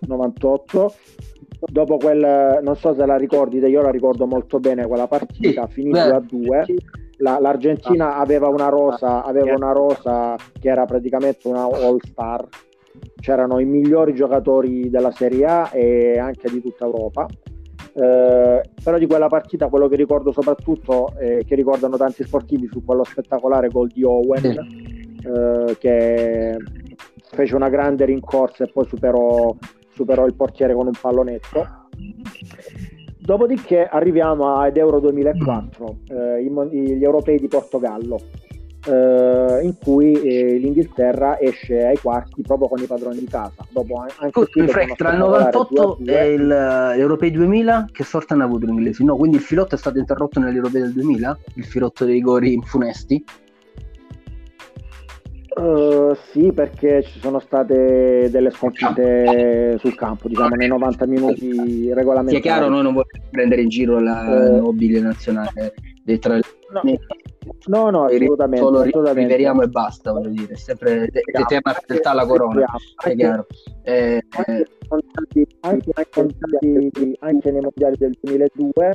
[0.00, 0.94] 98
[1.58, 5.72] dopo quel non so se la ricordi io la ricordo molto bene quella partita sì,
[5.72, 6.64] finita a 2
[7.18, 8.20] la, l'Argentina ah.
[8.20, 12.46] aveva una rosa aveva una rosa che era praticamente una all star
[13.20, 17.26] c'erano i migliori giocatori della Serie A e anche di tutta Europa.
[17.94, 22.84] Eh, però di quella partita quello che ricordo soprattutto eh, che ricordano tanti sportivi su
[22.84, 26.58] quello spettacolare gol di Owen eh, che
[27.36, 29.54] fece una grande rincorsa e poi superò,
[29.90, 31.84] superò il portiere con un pallonetto
[33.26, 38.20] Dopodiché arriviamo ad Euro 2004, eh, gli europei di Portogallo,
[38.86, 43.66] eh, in cui eh, l'Inghilterra esce ai quarti proprio con i padroni di casa.
[43.68, 48.66] Dopo anche Scusi, Frank, tra il 98 e il, l'Europei 2000 che sorta hanno avuto
[48.66, 49.02] gli inglesi?
[49.02, 51.38] No, quindi il filotto è stato interrotto negli Europei del 2000?
[51.54, 53.24] Il filotto dei rigori funesti?
[55.56, 62.42] Uh, sì, perché ci sono state delle sconfitte sul campo, diciamo nei 90 minuti regolamentari.
[62.42, 65.72] Sia chiaro, noi non vogliamo prendere in giro la uh, nobile nazionale
[66.04, 66.40] dei tre.
[66.72, 66.82] No,
[67.68, 68.64] no, no assolutamente.
[68.64, 69.20] Solo assolutamente.
[69.22, 72.66] riveriamo e basta, voglio dire, sempre te, te, tema fedeltà alla corona,
[73.02, 73.46] è chiaro.
[73.82, 74.22] Eh,
[74.90, 78.92] anche, anche, anche, anche nei mondiali del 2002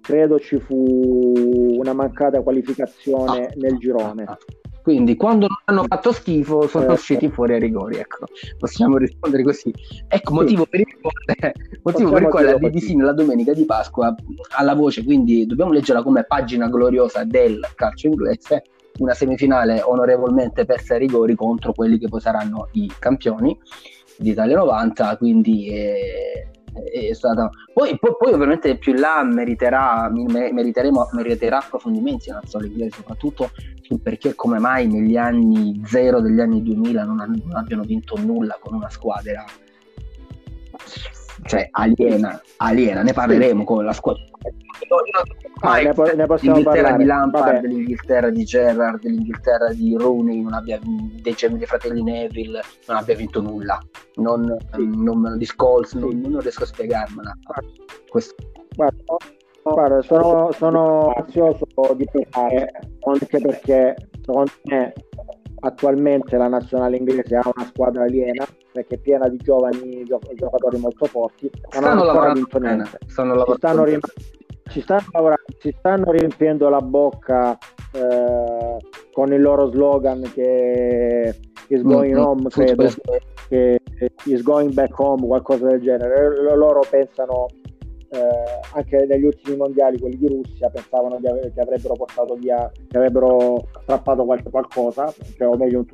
[0.00, 4.24] credo ci fu una mancata qualificazione ah, nel girone.
[4.24, 4.36] Ah,
[4.82, 6.92] quindi quando non hanno fatto schifo sono certo.
[6.92, 8.26] usciti fuori ai rigori, ecco.
[8.58, 9.72] Possiamo rispondere così.
[10.08, 14.14] Ecco, motivo per il quale, motivo per il quale la BBC nella domenica di Pasqua
[14.56, 18.64] alla voce, quindi dobbiamo leggerla come pagina gloriosa del calcio inglese,
[18.98, 23.56] una semifinale onorevolmente persa ai rigori contro quelli che poi saranno i campioni
[24.18, 26.48] di Italia 90, quindi eh,
[27.12, 27.50] stata...
[27.72, 33.50] Poi, poi, poi, ovviamente più in là meriterà, meriterà approfondimenti la storia inglese, soprattutto
[33.82, 38.16] sul perché e come mai negli anni zero degli anni 2000 non, non abbiano vinto
[38.16, 39.44] nulla con una squadra
[41.44, 44.22] cioè aliena, aliena, ne parleremo con la squadra.
[45.60, 46.96] Ah, ne, ne l'Inghilterra parlare.
[46.96, 52.96] di Lampard, l'Inghilterra di Gerrard, l'Inghilterra di Rooney, non abbia, dei, dei fratelli Neville, non
[52.96, 53.80] abbia vinto nulla.
[54.16, 54.90] Non, sì.
[54.94, 55.98] non, di Scholes, sì.
[55.98, 57.36] non, non, riesco a spiegarmela.
[58.08, 58.34] Questo.
[58.74, 59.16] Guarda,
[59.62, 62.70] guarda sono, sono ansioso di parlare
[63.06, 64.92] anche perché secondo me
[65.60, 71.04] attualmente la nazionale inglese ha una squadra aliena perché è piena di giovani giocatori molto
[71.06, 72.98] forti ma non hanno vinto niente.
[73.06, 74.00] stanno ci, stanno rim-
[74.70, 77.58] ci, stanno lavorando, ci stanno riempiendo la bocca
[77.92, 78.76] eh,
[79.12, 81.34] con il loro slogan che
[81.68, 82.24] is going mm-hmm.
[82.24, 82.88] home credo
[83.48, 83.78] che
[84.24, 86.56] is going back home qualcosa del genere.
[86.56, 87.46] Loro pensano
[88.10, 92.70] eh, anche negli ultimi mondiali, quelli di Russia, pensavano di ave- che avrebbero portato via,
[92.88, 95.84] che avrebbero strappato qualche, qualcosa, cioè, o meglio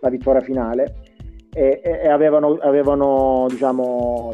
[0.00, 0.94] la vittoria finale,
[1.54, 4.32] e, e, avevano, avevano, diciamo,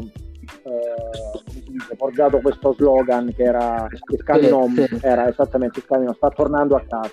[0.63, 6.83] eh, forgiato questo slogan che era il Scaminom, era esattamente il Scaminom, sta tornando a
[6.87, 7.11] casa.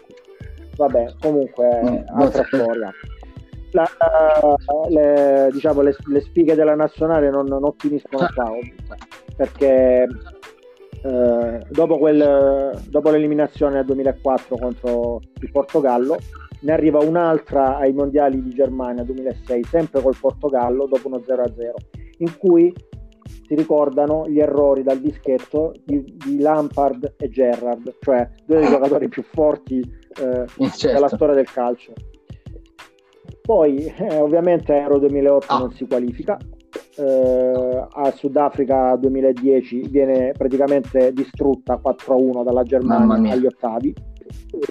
[0.77, 2.91] Vabbè, comunque, mm, altra storia.
[3.73, 3.87] La,
[4.89, 8.51] le, diciamo, le, le, spighe della nazionale non, non finiscono qua
[9.37, 10.09] perché
[11.05, 16.17] eh, dopo, quel, dopo, l'eliminazione nel 2004 contro il Portogallo
[16.61, 21.53] ne arriva un'altra ai mondiali di Germania 2006 sempre col Portogallo dopo uno 0-0
[22.19, 22.75] in cui
[23.47, 29.09] si ricordano gli errori dal dischetto di, di Lampard e Gerrard cioè due dei giocatori
[29.09, 30.87] più forti eh, certo.
[30.87, 31.93] della storia del calcio
[33.43, 35.59] poi eh, ovviamente Euro 2008 ah.
[35.59, 36.39] non si qualifica
[36.97, 43.95] eh, a Sudafrica 2010 viene praticamente distrutta 4-1 dalla Germania agli ottavi.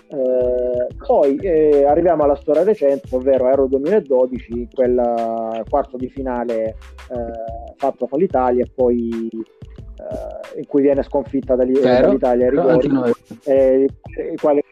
[0.10, 7.74] Eh, poi eh, arriviamo alla storia recente, ovvero Euro 2012, quel quarto di finale eh,
[7.76, 13.15] fatto con l'Italia e poi eh, in cui viene sconfitta dagli, dall'Italia ai rigori,
[13.46, 13.88] eh,
[14.32, 14.63] il quale,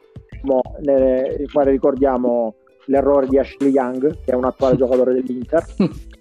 [0.82, 5.66] il quale ricordiamo l'errore di Ashley Young, che è un attuale giocatore dell'Inter.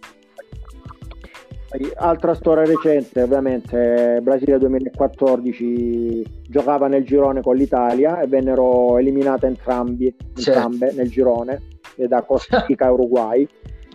[1.97, 10.15] Altra storia recente, ovviamente, Brasile 2014 giocava nel girone con l'Italia e vennero eliminate entrambi,
[10.37, 11.63] entrambe nel girone
[11.97, 13.49] da Costa Rica e Uruguay.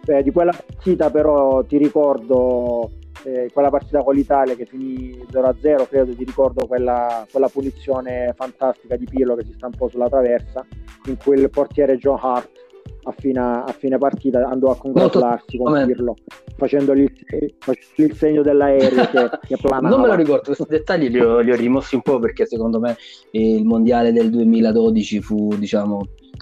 [0.05, 2.91] Eh, di quella partita però ti ricordo
[3.23, 8.97] eh, quella partita con l'Italia che finì 0-0, credo ti ricordo quella, quella punizione fantastica
[8.97, 10.65] di Pirlo che si stampò sulla traversa,
[11.05, 12.67] in cui il portiere John Hart
[13.09, 16.15] a fine, a fine partita andò a congratularsi con Pirlo
[16.55, 21.19] facendogli il, facendogli il segno dell'aereo che, che non me lo ricordo questi dettagli li
[21.19, 22.95] ho, li ho, rimossi un po' perché secondo me
[23.31, 26.01] il mondiale del 2012 fu diciamo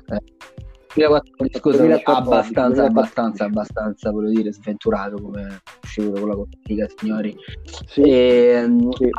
[0.10, 0.21] eh,
[0.97, 2.89] 2014, scusa, 2014, abbastanza, 2014.
[2.89, 6.58] abbastanza, abbastanza, voglio dire, sventurato come uscito con la Costa
[6.97, 7.36] signori.
[7.86, 9.10] Sì, e, ehm, sì.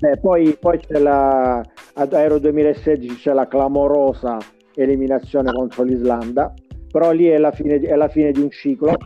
[0.00, 1.62] Eh, poi, poi c'è la,
[1.94, 4.38] ad Aero 2016 c'è la clamorosa
[4.82, 6.52] eliminazione contro l'Islanda
[6.90, 8.96] però lì è la fine, è la fine di un ciclo.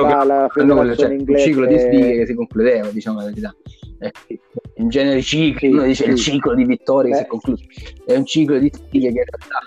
[0.00, 3.54] La, la federazione cioè, un ciclo di sfighe che si concludeva diciamo la verità.
[3.98, 4.40] Eh,
[4.76, 6.10] in genere cicli sì, uno dice sì.
[6.10, 7.64] il ciclo di vittorie che si è concluso.
[8.06, 9.60] È un ciclo di sfighe che in realtà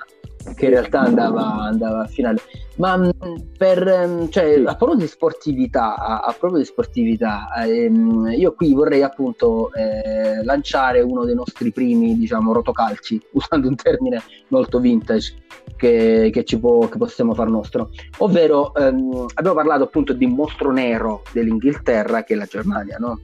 [0.56, 2.40] che in realtà andava, andava a finale.
[2.78, 3.10] Ma mm,
[3.58, 8.74] per, mm, cioè, a proposito di sportività, a, a proposito di sportività ehm, io qui
[8.74, 15.36] vorrei appunto eh, lanciare uno dei nostri primi, diciamo, rotocalci, usando un termine molto vintage
[15.76, 17.90] che, che, ci può, che possiamo far nostro.
[18.20, 23.20] Ovvero, ehm, abbiamo parlato appunto di mostro nero dell'Inghilterra, che è la Germania, no?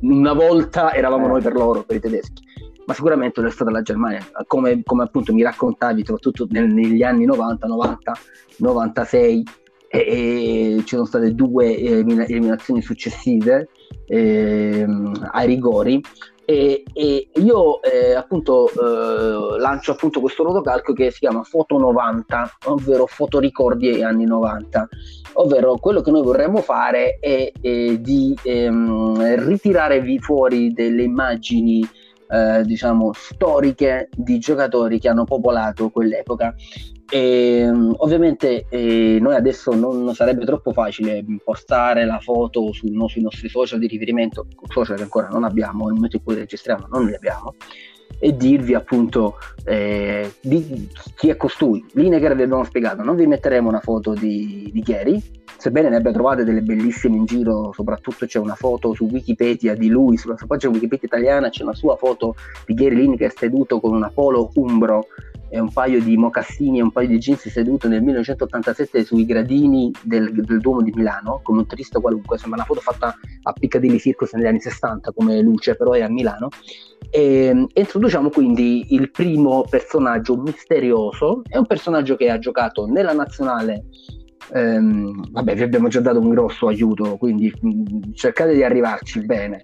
[0.00, 2.42] Una volta eravamo noi per loro, per i tedeschi
[2.86, 7.24] ma sicuramente non è stata la Germania, come, come appunto mi raccontavi, soprattutto negli anni
[7.24, 8.12] 90, 90,
[8.58, 9.44] 96,
[9.88, 13.68] e, e ci sono state due eliminazioni successive
[14.06, 14.86] eh,
[15.32, 16.00] ai rigori.
[16.44, 22.58] E, e io eh, appunto eh, lancio appunto questo rotocalco che si chiama Foto 90,
[22.64, 24.88] ovvero fotoricordi agli anni 90,
[25.34, 31.88] ovvero quello che noi vorremmo fare è, è di ehm, ritirare fuori delle immagini
[32.32, 36.54] eh, diciamo storiche di giocatori che hanno popolato quell'epoca.
[37.10, 43.06] E, mm, ovviamente eh, noi adesso non sarebbe troppo facile postare la foto su, no,
[43.06, 46.86] sui nostri social di riferimento, social che ancora non abbiamo, nel momento in cui registriamo
[46.90, 47.54] non li abbiamo,
[48.18, 51.84] e dirvi appunto eh, di chi è costui.
[51.92, 55.22] Lineker vi abbiamo spiegato, non vi metteremo una foto di, di Chieri,
[55.56, 59.88] sebbene ne abbia trovate delle bellissime in giro, soprattutto c'è una foto su Wikipedia di
[59.88, 62.34] lui, sulla sua pagina Wikipedia italiana c'è una sua foto
[62.66, 65.06] di Gary Lineker seduto con una polo umbro
[65.52, 69.90] e un paio di mocassini e un paio di jeans seduto nel 1987 sui gradini
[70.00, 73.98] del, del Duomo di Milano come un turista qualunque, sembra una foto fatta a Piccadilly
[73.98, 76.48] Circus negli anni 60 come luce, però è a Milano.
[77.10, 83.12] E, e introduciamo quindi il primo personaggio misterioso, è un personaggio che ha giocato nella
[83.12, 83.84] nazionale
[84.54, 89.24] ehm, vabbè vi abbiamo già dato un grosso aiuto quindi mh, mm, cercate di arrivarci
[89.24, 89.62] bene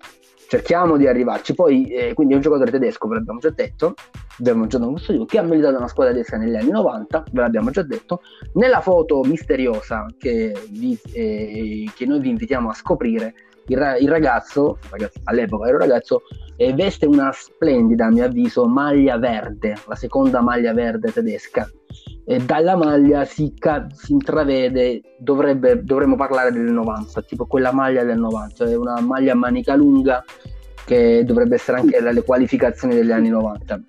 [0.49, 1.55] cerchiamo di arrivarci.
[1.55, 3.95] Poi, eh, quindi è un giocatore tedesco, ve l'abbiamo già detto,
[4.39, 7.71] ve l'abbiamo già dato che ha militato una squadra tedesca negli anni 90, ve l'abbiamo
[7.71, 8.23] già detto.
[8.55, 13.35] Nella foto misteriosa che, vi, eh, che noi vi invitiamo a scoprire,
[13.67, 16.23] il, il ragazzo, ragazzo, all'epoca era un ragazzo,
[16.57, 21.71] eh, veste una splendida, a mio avviso, maglia verde, la seconda maglia verde tedesca.
[22.31, 28.05] E dalla maglia si, ca- si intravede, dovrebbe, dovremmo parlare del 90, tipo quella maglia
[28.05, 30.23] del 90, è una maglia a manica lunga
[30.85, 33.81] che dovrebbe essere anche dalle qualificazioni degli anni 90.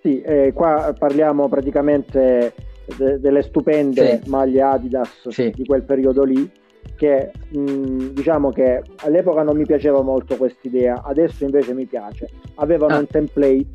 [0.00, 2.54] Sì, eh, qua parliamo praticamente
[2.96, 4.30] de- delle stupende sì.
[4.30, 5.50] maglie Adidas sì.
[5.50, 6.48] di quel periodo lì
[6.96, 12.28] che mh, diciamo che all'epoca non mi piaceva molto quest'idea, adesso invece mi piace.
[12.54, 12.98] Avevano ah.
[12.98, 13.66] un template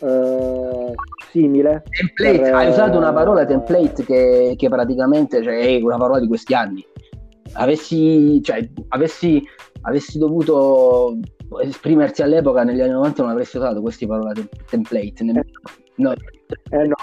[0.00, 0.94] eh,
[1.30, 1.82] simile.
[1.90, 6.26] Template, per, hai usato una parola template che, che praticamente cioè, è una parola di
[6.26, 6.84] questi anni.
[7.52, 9.42] Avessi, cioè, avessi,
[9.82, 11.18] avessi dovuto
[11.62, 15.24] esprimersi all'epoca negli anni 90 non avresti usato queste parole template.
[15.96, 16.14] No.
[16.70, 16.94] Eh no,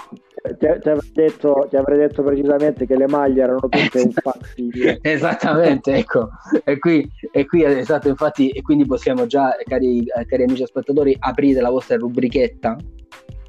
[0.58, 4.98] ti, ti, avrei detto, ti, avrei detto, precisamente che le maglie erano tutte un facsimile.
[5.02, 6.30] Esattamente, ecco.
[6.64, 11.60] E qui, e qui, esatto, infatti, e quindi possiamo già, cari, cari amici ascoltatori, aprire
[11.60, 12.76] la vostra rubrichetta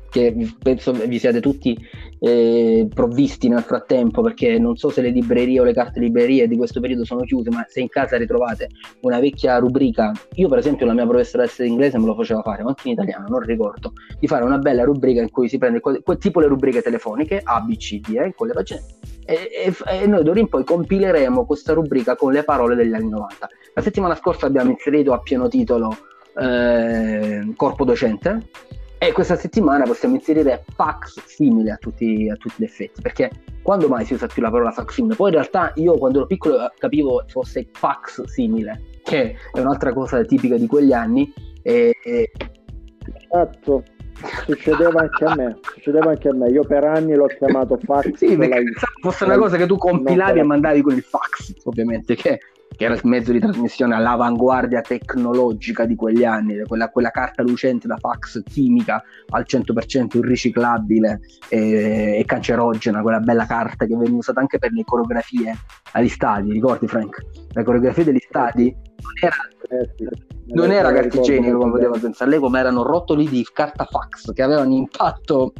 [0.09, 1.77] che penso vi siate tutti
[2.19, 6.57] eh, provvisti nel frattempo perché non so se le librerie o le carte librerie di
[6.57, 8.69] questo periodo sono chiuse ma se in casa ritrovate
[9.01, 12.63] una vecchia rubrica io per esempio la mia professoressa di inglese me lo faceva fare
[12.63, 15.79] ma anche in italiano non ricordo di fare una bella rubrica in cui si prende
[15.79, 18.83] quel, tipo le rubriche telefoniche A, B, C, D eh, con pagine
[19.25, 23.09] e, e, e noi d'ora in poi compileremo questa rubrica con le parole degli anni
[23.09, 25.95] 90 la settimana scorsa abbiamo inserito a pieno titolo
[26.39, 28.49] eh, corpo docente
[28.99, 33.29] e questa settimana possiamo inserire fax simile a tutti, a tutti gli effetti, perché
[33.61, 35.15] quando mai si usa più la parola fax simile?
[35.15, 39.93] Poi in realtà io quando ero piccolo eh, capivo fosse fax simile, che è un'altra
[39.93, 41.31] cosa tipica di quegli anni.
[41.61, 41.93] E,
[43.29, 43.83] Esatto,
[44.45, 45.59] succedeva anche a me.
[45.61, 46.49] succedeva anche a me.
[46.49, 48.13] Io per anni l'ho chiamato fax.
[48.15, 48.63] sì, perché
[49.01, 52.39] fosse una cosa che tu compilavi e mandavi con il fax, ovviamente, che
[52.77, 57.87] che era il mezzo di trasmissione all'avanguardia tecnologica di quegli anni, quella, quella carta lucente
[57.87, 61.19] da fax chimica al 100% irriciclabile
[61.49, 65.57] e, e, cancerogena, quella bella carta che veniva usata anche per le coreografie
[65.93, 67.25] agli stadi, ricordi Frank?
[67.51, 69.35] Le coreografie degli stadi non era,
[69.69, 72.29] eh sì, non era carta igienica come poteva pensare.
[72.29, 75.53] Lei, come erano rotoli di carta fax che avevano impatto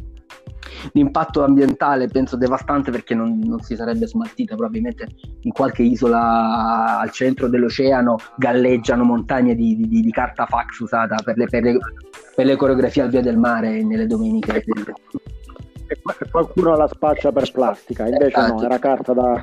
[0.92, 5.06] l'impatto ambientale penso devastante perché non, non, si sarebbe smaltita probabilmente
[5.40, 11.36] in qualche isola al centro dell'oceano galleggiano montagne di, di, di carta fax usata per
[11.36, 11.78] le, per, le,
[12.34, 14.62] per le, coreografie al via del mare nelle domeniche
[15.88, 18.54] e qualcuno la spaccia per plastica invece esatto.
[18.54, 19.40] no era carta da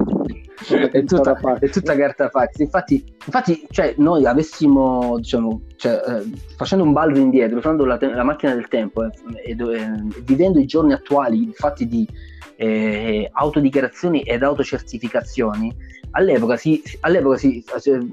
[0.91, 2.59] è tutta, è tutta carta fax.
[2.59, 8.13] Infatti, infatti cioè, noi avessimo, diciamo, cioè, eh, facendo un balzo indietro, usando la, te-
[8.13, 9.11] la macchina del tempo eh,
[9.43, 12.07] e eh, vivendo i giorni attuali fatti di
[12.55, 15.75] eh, autodichiarazioni ed autocertificazioni,
[16.15, 17.63] all'epoca, si, all'epoca si,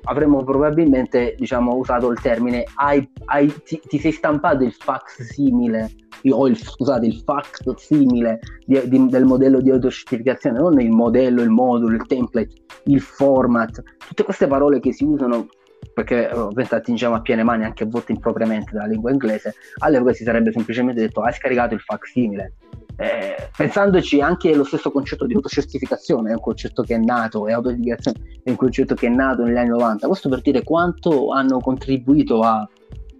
[0.04, 5.90] avremmo probabilmente diciamo, usato il termine hai, hai, ti, ti, sei stampato il fax simile
[6.30, 11.42] o il, scusate, il fax simile di, di, del modello di autocertificazione, non il modello,
[11.42, 12.52] il modulo, il template,
[12.84, 15.46] il format, tutte queste parole che si usano
[15.94, 20.24] perché ovviamente attingiamo a piene mani anche a volte impropriamente dalla lingua inglese, all'epoca si
[20.24, 22.54] sarebbe semplicemente detto hai scaricato il fax simile
[22.96, 27.52] eh, pensandoci anche lo stesso concetto di autocertificazione è un concetto che è nato e
[27.52, 31.58] autodichiarazione è un concetto che è nato negli anni 90 questo per dire quanto hanno
[31.58, 32.68] contribuito a,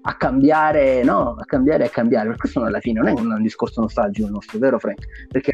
[0.03, 1.37] a cambiare no?
[1.39, 4.33] a cambiare e a cambiare perché questo alla fine non è un, discorso nostalgico il
[4.33, 5.53] nostro vero Frank perché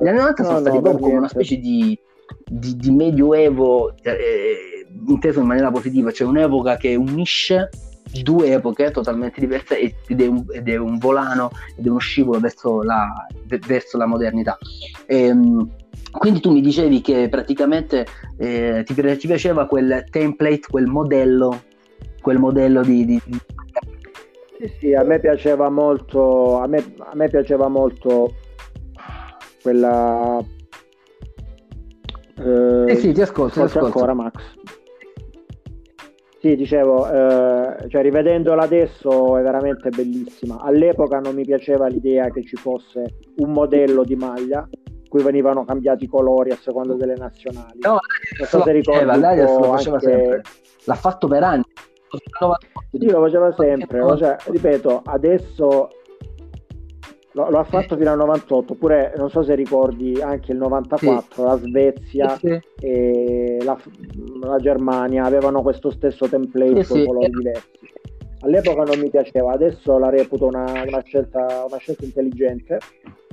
[0.00, 1.98] gli anni 90 no, sono stati no, proprio come una specie di,
[2.46, 7.70] di, di medioevo eh, inteso in maniera positiva cioè un'epoca che unisce
[8.22, 12.40] due epoche totalmente diverse ed è un, ed è un volano ed è uno scivolo
[12.40, 13.26] verso la,
[13.66, 14.58] verso la modernità.
[15.06, 15.68] E, ehm,
[16.18, 18.06] quindi tu mi dicevi che praticamente
[18.36, 21.62] eh, ti, ti, piaceva quel template, quel modello,
[22.20, 23.20] quel modello di, di...
[24.58, 28.34] Sì, sì, a me piaceva molto, a me, a me piaceva molto
[29.62, 30.42] quella...
[32.36, 33.86] Eh, sì, sì, ti ascolto, ti ascolto.
[33.86, 34.32] ancora Max.
[36.40, 40.58] Sì, dicevo, eh, cioè rivedendola adesso è veramente bellissima.
[40.60, 44.66] All'epoca non mi piaceva l'idea che ci fosse un modello di maglia
[45.06, 47.80] cui venivano cambiati i colori a seconda delle nazionali.
[47.80, 47.98] No,
[48.38, 50.06] non so se ricordi lo faceva anche...
[50.06, 50.42] sempre.
[50.84, 51.64] L'ha fatto per anni.
[52.90, 54.16] Sì, lo faceva sempre.
[54.16, 55.88] Cioè, ripeto, adesso
[57.40, 61.26] Lo, lo, ha fatto fino al 98, oppure non so se ricordi anche il 94,
[61.32, 61.42] sì.
[61.42, 63.78] la Svezia sì, e la,
[64.42, 67.68] la, Germania avevano questo stesso template con colori diversi.
[68.42, 72.78] All'epoca non mi piaceva, adesso la reputo una, una, scelta, una scelta intelligente.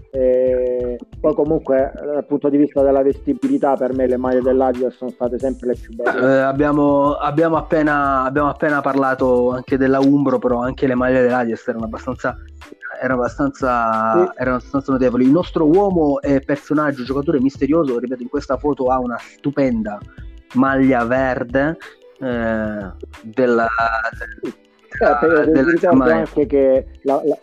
[0.10, 5.12] E poi comunque dal punto di vista della vestibilità per me le maglie dell'Adidas sono
[5.12, 10.39] state sempre le più belle eh, abbiamo, abbiamo, appena, abbiamo appena parlato anche della Umbro
[10.39, 12.38] però anche le maglie dell'Adidas erano abbastanza
[13.01, 14.39] erano abbastanza, sì.
[14.41, 15.25] erano abbastanza notevoli.
[15.25, 19.99] Il nostro uomo e personaggio, giocatore misterioso, ripeto, in questa foto ha una stupenda
[20.53, 21.77] maglia verde
[22.19, 22.91] eh,
[23.23, 23.67] della,
[24.99, 26.15] della, eh, della Germania.
[26.15, 27.37] anche che la, la,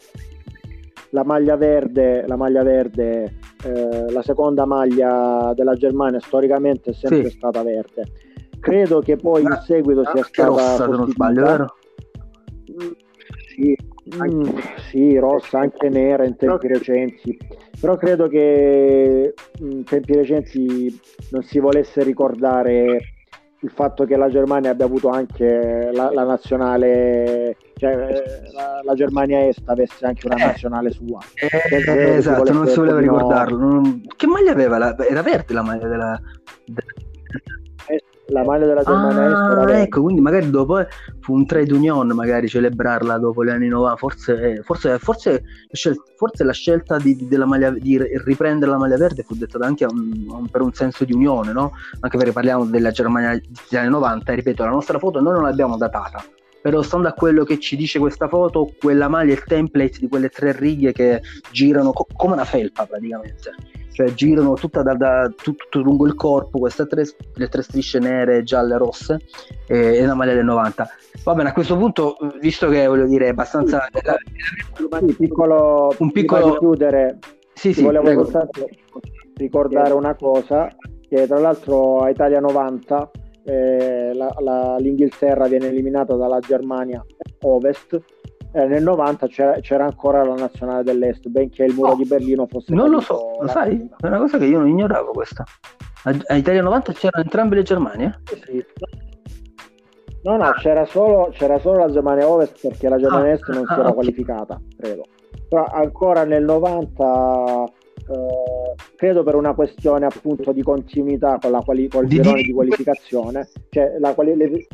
[1.10, 7.30] la, maglia verde, la maglia verde eh, la seconda maglia della Germania storicamente è sempre
[7.30, 7.36] sì.
[7.36, 8.12] stata verde.
[8.60, 11.76] Credo che poi in seguito sia stata rossa, se non sbaglio, vero?
[12.72, 12.90] Mm,
[13.48, 13.76] sì,
[14.22, 14.42] Mm,
[14.90, 16.78] sì, rossa, anche nera in tempi però...
[16.78, 17.38] recenti.
[17.80, 21.00] Però credo che in tempi recenti
[21.30, 23.14] non si volesse ricordare
[23.60, 27.94] il fatto che la Germania abbia avuto anche la, la nazionale, cioè
[28.52, 30.44] la, la, Germania Est avesse anche una eh.
[30.44, 31.18] nazionale sua.
[31.34, 34.00] Eh, esatto, non si voleva ricordarlo.
[34.14, 34.76] Che maglia aveva?
[34.76, 36.20] La, era verde la maglia della,
[36.66, 36.92] della
[38.28, 40.88] la maglia della Germania ah, ecco quindi magari dopo eh,
[41.20, 45.44] fu un trade union magari celebrarla dopo gli anni 90 forse, eh, forse, forse,
[46.16, 50.26] forse la scelta di, della maglia, di riprendere la maglia verde fu dettata anche un,
[50.28, 51.72] un, per un senso di unione no?
[52.00, 55.42] anche perché parliamo della Germania degli anni 90 e ripeto la nostra foto noi non
[55.42, 56.24] l'abbiamo datata.
[56.62, 60.08] Però stando a quello che ci dice questa foto quella maglia è il template di
[60.08, 61.20] quelle tre righe che
[61.50, 63.52] girano co- come una felpa praticamente
[63.94, 68.42] cioè girano tutta da, da, tutto, lungo il corpo queste tre, le tre strisce nere,
[68.42, 69.20] gialle, rosse
[69.68, 70.88] e, e una maglia del 90
[71.22, 73.88] va bene a questo punto visto che voglio dire è abbastanza
[74.90, 77.18] un piccolo un piccolo chiudere
[77.52, 78.28] sì, sì, volevo
[79.36, 80.68] ricordare una cosa
[81.08, 83.10] che tra l'altro a Italia 90
[83.44, 87.04] eh, la, la, l'Inghilterra viene eliminata dalla Germania
[87.42, 88.02] Ovest
[88.54, 92.46] eh, nel 90 c'era, c'era, ancora la nazionale dell'est, benché il muro oh, di Berlino
[92.46, 92.72] fosse...
[92.72, 93.90] Non lo so, lo sai?
[94.00, 95.44] È una cosa che io non ignoravo questa.
[96.04, 98.20] A, Italia 90 c'erano entrambe le Germanie?
[98.44, 98.64] Sì.
[100.22, 103.64] No, no, c'era solo, c'era solo, la Germania Ovest perché la Germania ah, Est non
[103.64, 103.94] ah, si era okay.
[103.94, 105.04] qualificata, credo.
[105.48, 107.64] Però ancora nel 90
[108.08, 112.52] eh, credo per una questione appunto di continuità con, la quali- con il di di
[112.52, 114.66] qualificazione, cioè la quali- le-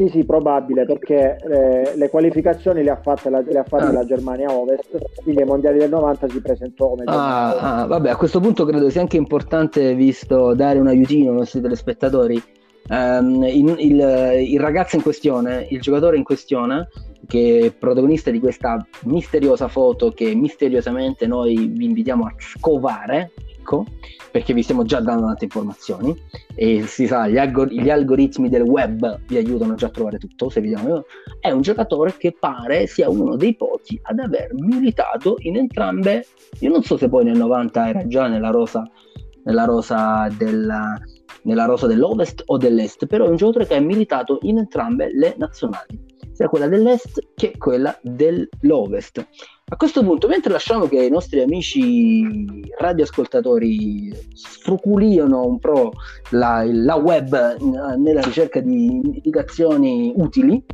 [0.00, 3.92] sì, sì, probabile perché eh, le qualificazioni le ha fatte, la, le ha fatte ah.
[3.92, 8.16] la Germania Ovest, quindi ai mondiali del 90 si presentò come ah, ah, vabbè, a
[8.16, 12.42] questo punto credo sia anche importante, visto dare un aiutino ai nostri telespettatori.
[12.88, 16.88] Um, il, il, il ragazzo in questione, il giocatore in questione,
[17.26, 23.32] che è protagonista di questa misteriosa foto che misteriosamente noi vi invitiamo a scovare,
[23.70, 23.84] ecco,
[24.32, 26.16] perché vi stiamo già dando tante informazioni.
[26.54, 30.48] E si sa, gli, algor- gli, algoritmi del web vi aiutano già a trovare tutto,
[30.48, 31.04] se vediamo,
[31.38, 36.26] è un giocatore che pare sia uno dei pochi ad aver militato in entrambe,
[36.58, 38.88] io non so se poi nel 90 era già nella rosa,
[39.44, 40.98] nella rosa della
[41.42, 45.34] nella rosa dell'ovest o dell'est, però è un giocatore che ha militato in entrambe le
[45.38, 46.09] nazionali
[46.40, 49.26] sia quella dell'est che quella dell'ovest.
[49.72, 55.92] A questo punto, mentre lasciamo che i nostri amici radioascoltatori sfruculiano un po'
[56.30, 57.58] la, la web
[57.98, 60.64] nella ricerca di indicazioni utili,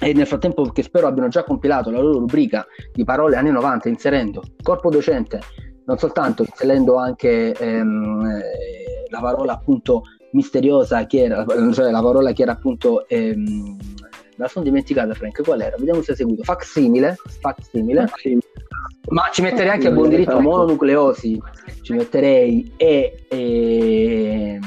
[0.00, 3.88] e nel frattempo che spero abbiano già compilato la loro rubrica di parole anni 90
[3.88, 5.40] inserendo corpo docente,
[5.84, 10.02] non soltanto inserendo anche ehm, eh, la parola appunto
[10.32, 13.76] misteriosa che era, cioè la parola che era appunto ehm,
[14.36, 15.76] la sono dimenticata Frank, qual era?
[15.76, 16.42] Vediamo se ha seguito.
[16.42, 18.08] Facsimile, facsimile.
[19.08, 21.40] Ma ci metterei anche a buon diritto mononucleosi,
[21.82, 24.58] ci metterei e, e,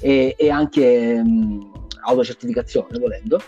[0.00, 3.40] e, e anche um, autocertificazione volendo.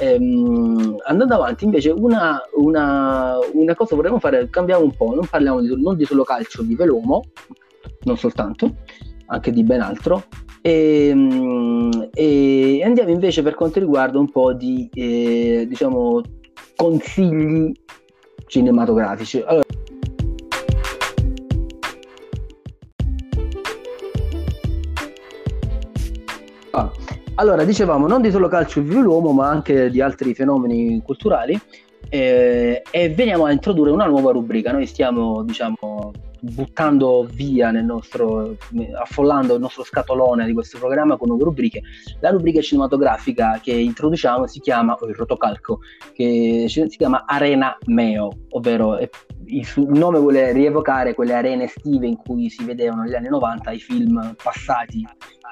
[0.00, 5.60] Ehm, andando avanti invece una, una, una, cosa vorremmo fare, cambiamo un po', non parliamo
[5.60, 7.24] di, non di solo calcio, di velomo,
[8.02, 8.74] non soltanto,
[9.34, 10.24] anche di ben altro,
[10.62, 16.22] e, ehm, e, andiamo invece per quanto riguarda un po' di eh, diciamo
[16.76, 17.72] consigli
[18.46, 19.42] cinematografici.
[19.44, 19.62] Allora,
[27.36, 31.60] allora, dicevamo non di solo calcio vive l'uomo, ma anche di altri fenomeni culturali.
[32.14, 34.70] Eh, e veniamo a introdurre una nuova rubrica.
[34.70, 38.54] Noi stiamo, diciamo, buttando via nel nostro,
[39.02, 41.82] affollando il nostro scatolone di questo programma con nuove rubriche.
[42.20, 45.80] La rubrica cinematografica che introduciamo si chiama, o il rotocalco,
[46.12, 49.10] che si chiama Arena Meo, ovvero il,
[49.88, 54.36] nome vuole rievocare quelle arene estive in cui si vedevano negli anni 90 i film
[54.40, 55.04] passati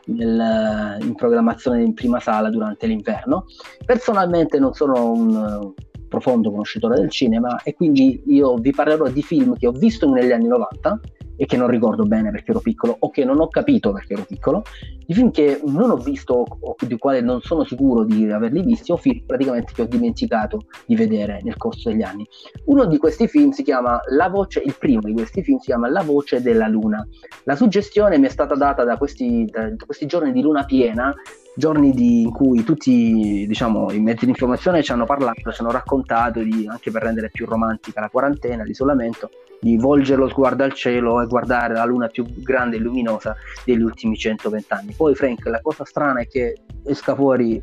[0.07, 3.47] nel, in programmazione in prima sala durante l'inverno.
[3.85, 5.75] Personalmente non sono un
[6.13, 10.31] profondo conoscitore del cinema e quindi io vi parlerò di film che ho visto negli
[10.31, 11.01] anni 90
[11.43, 14.24] e che non ricordo bene perché ero piccolo o che non ho capito perché ero
[14.24, 14.62] piccolo,
[15.05, 18.93] di film che non ho visto o di quali non sono sicuro di averli visti
[18.93, 22.24] o film praticamente che ho dimenticato di vedere nel corso degli anni.
[22.66, 25.88] Uno di questi film si chiama La voce, il primo di questi film si chiama
[25.88, 27.05] La voce della luna.
[27.43, 31.12] La suggestione mi è stata data da questi, da questi giorni di luna piena
[31.55, 35.72] giorni di, in cui tutti diciamo, i mezzi di informazione ci hanno parlato, ci hanno
[35.72, 39.28] raccontato di, anche per rendere più romantica la quarantena, l'isolamento,
[39.63, 43.81] di volgere lo sguardo al cielo e guardare la luna più grande e luminosa degli
[43.81, 44.93] ultimi 120 anni.
[44.93, 47.63] Poi Frank, la cosa strana è che esca fuori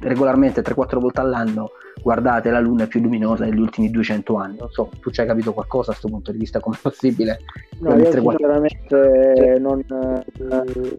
[0.00, 4.56] regolarmente 3-4 volte all'anno guardate la luna più luminosa degli ultimi 200 anni.
[4.56, 7.40] Non so, tu ci hai capito qualcosa a questo punto di vista, come è possibile?
[7.80, 10.96] No, io sinceramente non, eh,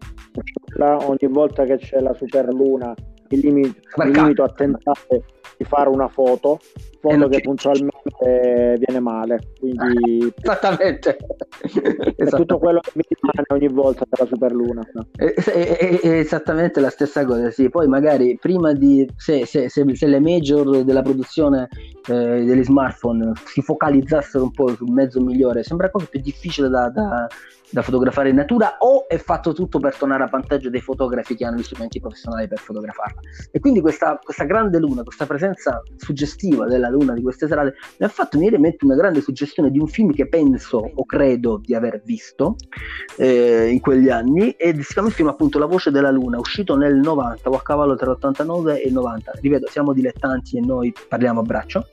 [0.78, 2.94] ogni volta che c'è la superluna
[3.30, 5.24] mi limito, mi limito a tentare
[5.58, 6.60] di fare una foto,
[7.00, 9.40] foto che puntualmente viene male.
[9.60, 11.18] Quindi esattamente.
[12.16, 14.88] è tutto quello che mi rimane ogni volta della superluna.
[15.16, 17.70] È, è, è, esattamente la stessa cosa, sì.
[17.70, 21.70] Poi magari prima di se, se, se, se le major della produzione
[22.08, 26.90] eh, degli smartphone si focalizzassero un po' sul mezzo migliore, sembra cosa più difficile da,
[26.90, 27.28] da
[27.76, 31.46] da fotografare in natura o è fatto tutto per tornare a vantaggio dei fotografi che
[31.46, 33.20] hanno gli strumenti professionali per fotografarla.
[33.52, 38.06] E quindi questa, questa grande luna, questa presenza suggestiva della luna di queste serate mi
[38.06, 41.60] ha fatto venire in mente una grande suggestione di un film che penso o credo
[41.64, 42.56] di aver visto
[43.18, 46.76] eh, in quegli anni e si chiama il film appunto La voce della luna, uscito
[46.76, 49.32] nel 90 o a cavallo tra l'89 e il 90.
[49.42, 51.88] Ripeto, siamo dilettanti e noi parliamo a braccio.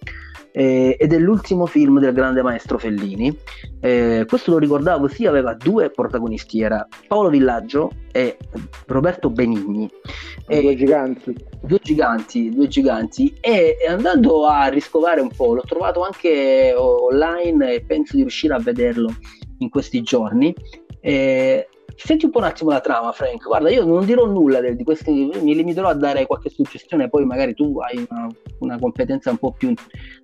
[0.53, 3.37] Eh, ed è l'ultimo film del grande maestro Fellini.
[3.81, 8.37] Eh, questo lo ricordavo, sì, aveva due protagonisti, era Paolo Villaggio e
[8.87, 9.91] Roberto Benigni.
[10.61, 11.35] due giganti.
[11.63, 13.35] Due giganti, due giganti.
[13.41, 18.59] E andando a riscovare un po', l'ho trovato anche online e penso di riuscire a
[18.59, 19.15] vederlo
[19.59, 20.55] in questi giorni.
[21.01, 21.67] Eh,
[21.97, 23.45] Senti un po' un attimo la trama, Frank.
[23.45, 27.55] Guarda, io non dirò nulla di questi, mi limiterò a dare qualche suggestione, poi magari
[27.55, 28.29] tu hai una,
[28.59, 29.73] una competenza un po' più,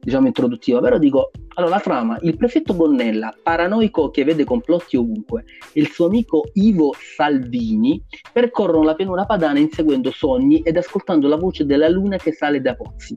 [0.00, 0.80] diciamo, introduttiva.
[0.80, 5.88] Però dico, allora, la trama, il prefetto Bonnella, paranoico che vede complotti ovunque, e il
[5.88, 8.02] suo amico Ivo Salvini
[8.32, 12.74] percorrono la pianura padana inseguendo sogni ed ascoltando la voce della luna che sale da
[12.74, 13.14] pozzi.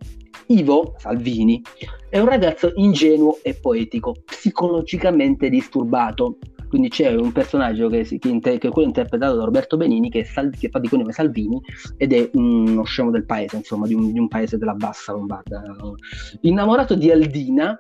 [0.47, 1.62] Ivo Salvini
[2.10, 6.38] è un ragazzo ingenuo e poetico, psicologicamente disturbato,
[6.72, 10.24] quindi c'è un personaggio che, che, inter- che è quello interpretato da Roberto Benini che,
[10.24, 11.61] Sal- che, fa di cognome Salvini
[11.97, 15.61] ed è uno scemo del paese, insomma, di un, di un paese della bassa lombarda.
[16.39, 17.78] Innamorato di Aldina,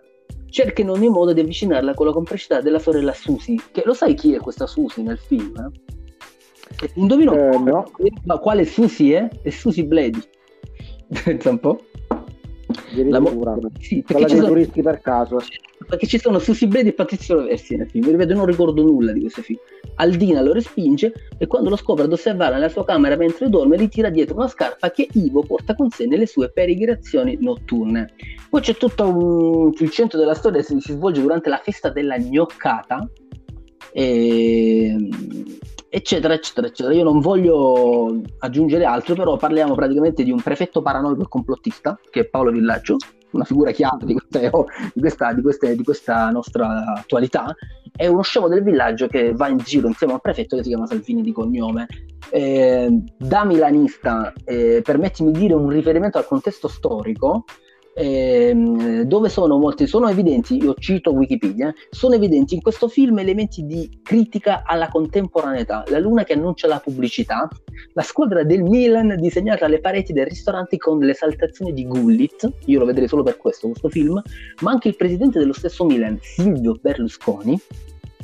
[0.49, 3.57] cerca in ogni modo di avvicinarla con la complicità della sorella Susi.
[3.71, 5.55] Che lo sai chi è questa Susi nel film?
[5.55, 6.91] Eh?
[6.95, 8.39] Indovino eh, no.
[8.41, 9.29] quale Susi è?
[9.41, 10.21] È Susi Bledi.
[11.23, 11.81] Pensa un po'.
[13.09, 14.47] La mo- sì, perché ci sono...
[14.47, 15.39] turisti per caso
[15.87, 19.21] perché ci sono Susi Blade e Patrizio Roversi nel film, ripeto, non ricordo nulla di
[19.21, 19.59] questo film.
[19.95, 23.89] Aldina lo respinge e quando lo scopre ad osservare nella sua camera mentre dorme, gli
[23.89, 28.13] tira dietro una scarpa che Ivo porta con sé nelle sue peregrinazioni notturne.
[28.49, 29.73] Poi c'è tutto un...
[29.77, 33.09] il centro della storia si, si svolge durante la festa della gnoccata.
[33.93, 34.95] E
[35.91, 36.95] eccetera, eccetera, eccetera.
[36.95, 42.21] Io non voglio aggiungere altro, però parliamo praticamente di un prefetto paranoico e complottista, che
[42.21, 42.95] è Paolo Villaggio,
[43.31, 44.49] una figura chiave di questa, di,
[44.99, 47.53] questa, di, queste, di questa, nostra attualità,
[47.93, 50.69] è uno scemo del villaggio che va in giro insieme a un prefetto che si
[50.69, 51.87] chiama Salvini di cognome.
[52.29, 57.43] Eh, da milanista, eh, permettimi di dire un riferimento al contesto storico,
[57.93, 63.65] ehm, dove sono molti, sono evidenti, io cito Wikipedia, sono evidenti in questo film elementi
[63.65, 67.47] di critica alla contemporaneità, la luna che annuncia la pubblicità,
[67.93, 72.79] la squadra del Milan disegnata alle pareti del ristorante con le esaltazioni di Gullit, io
[72.79, 74.21] lo vedrei solo per questo, questo film,
[74.61, 77.59] ma anche il presidente dello stesso Milan, Silvio Berlusconi,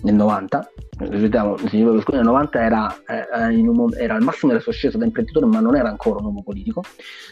[0.03, 4.71] nel 90, ricordiamo, Silvio Berlusconi nel 90 era, eh, un, era, al massimo della sua
[4.71, 6.83] ascesa da imprenditore, ma non era ancora un uomo politico,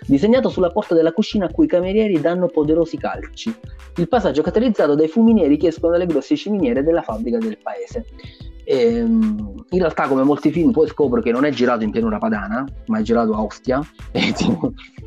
[0.06, 3.54] disegnato sulla porta della cucina a cui i camerieri danno poderosi calci.
[3.98, 8.06] Il passaggio catalizzato dai fuminieri che escono dalle grosse ciminiere della fabbrica del paese.
[8.66, 12.18] E, ehm, in realtà, come molti film, poi scopro che non è girato in pianura
[12.18, 13.80] padana, ma è girato a Ostia,
[14.12, 14.34] e,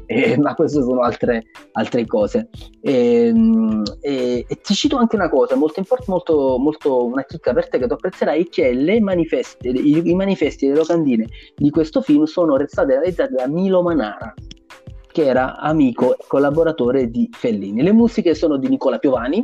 [0.07, 1.43] e, ma queste sono altre,
[1.73, 2.49] altre cose.
[2.81, 7.79] Ehm, e, ti cito anche una cosa molto importante, molto, molto una chicca per te
[7.79, 12.25] che tu apprezzerai, che le manifesti, i, i manifesti e le locandine di questo film
[12.25, 14.33] sono state realizzate da Milo Manara
[15.11, 17.83] che era amico e collaboratore di Fellini.
[17.83, 19.43] Le musiche sono di Nicola Piovani,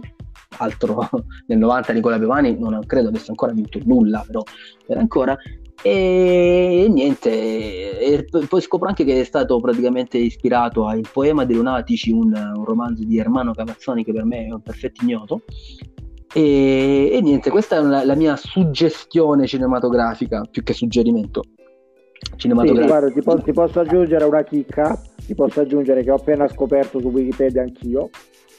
[0.59, 1.09] altro
[1.47, 4.43] nel 90 Nicola Piovani non credo avesse ancora vinto nulla, però
[4.87, 5.37] era ancora.
[5.83, 12.11] E niente, e poi scopro anche che è stato praticamente ispirato al poema dei lunatici,
[12.11, 15.43] un, un romanzo di Ermano Cavazzoni che per me è un perfetto ignoto.
[16.33, 21.43] E, e niente, questa è una, la mia suggestione cinematografica più che suggerimento
[22.37, 22.83] cinematografico.
[22.83, 26.49] Sì, guarda, ti, po- ti posso aggiungere una chicca, ti posso aggiungere che ho appena
[26.49, 28.11] scoperto su Wikipedia anch'io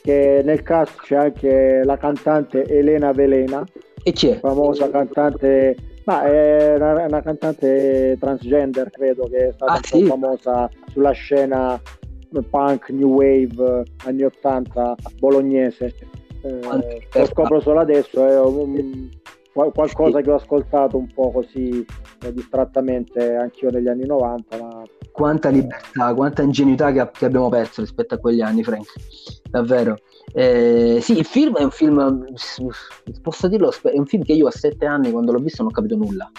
[0.05, 3.65] che nel cast c'è anche la cantante Elena Velena,
[4.03, 4.37] e c'è?
[4.37, 10.05] famosa cantante, ma è una, una, cantante transgender, credo che è stata ah, sì?
[10.05, 11.81] famosa sulla scena
[12.51, 15.95] punk, new wave anni 80 bolognese.
[16.43, 19.09] Eh, lo scopro solo adesso, è un,
[19.53, 21.83] qualcosa che ho ascoltato un po' così
[22.23, 24.83] eh, distrattamente anch'io negli anni 90, ma
[25.15, 28.91] quanta libertà, quanta ingenuità che, che, abbiamo perso rispetto a quegli anni, Frank.
[29.49, 29.97] Davvero.
[30.33, 32.25] Eh, sì, il film è un film,
[33.21, 35.73] posso dirlo, è un film che io a sette anni quando l'ho visto non ho
[35.73, 36.29] capito nulla.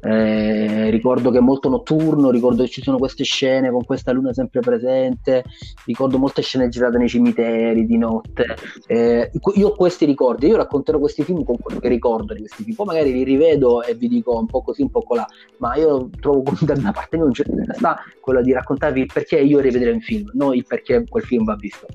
[0.00, 4.32] Eh, ricordo che è molto notturno, ricordo che ci sono queste scene con questa luna
[4.32, 5.44] sempre presente,
[5.84, 8.56] ricordo molte scene girate nei cimiteri di notte.
[8.86, 12.62] Eh, io ho questi ricordi, io racconterò questi film con quello che ricordo di questi
[12.62, 15.26] film, poi magari li rivedo e vi dico un po' così, un po' là,
[15.58, 17.52] ma io trovo da una parte mia un certo
[18.20, 21.56] quello di raccontarvi il perché io rivedrò un film, non il perché quel film va
[21.56, 21.86] visto.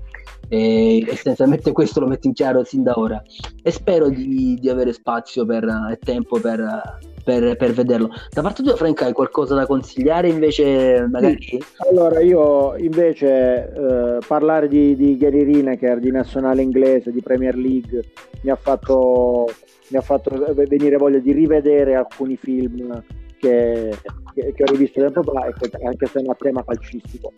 [0.47, 3.22] E essenzialmente questo lo metto in chiaro sin da ora
[3.64, 8.09] e spero di, di avere spazio per, e tempo per, per, per, vederlo.
[8.32, 11.07] Da parte tua, Frank, hai qualcosa da consigliare invece?
[11.09, 11.41] Magari...
[11.41, 11.64] Sì.
[11.89, 18.03] Allora, io invece eh, parlare di, di Gary Lineker, di nazionale inglese, di Premier League,
[18.41, 19.49] mi ha fatto,
[19.88, 23.01] mi ha fatto venire voglia di rivedere alcuni film
[23.41, 23.97] che,
[24.35, 25.51] che, che ho rivisto tempo fa,
[25.83, 27.33] anche se è un tema calcistico.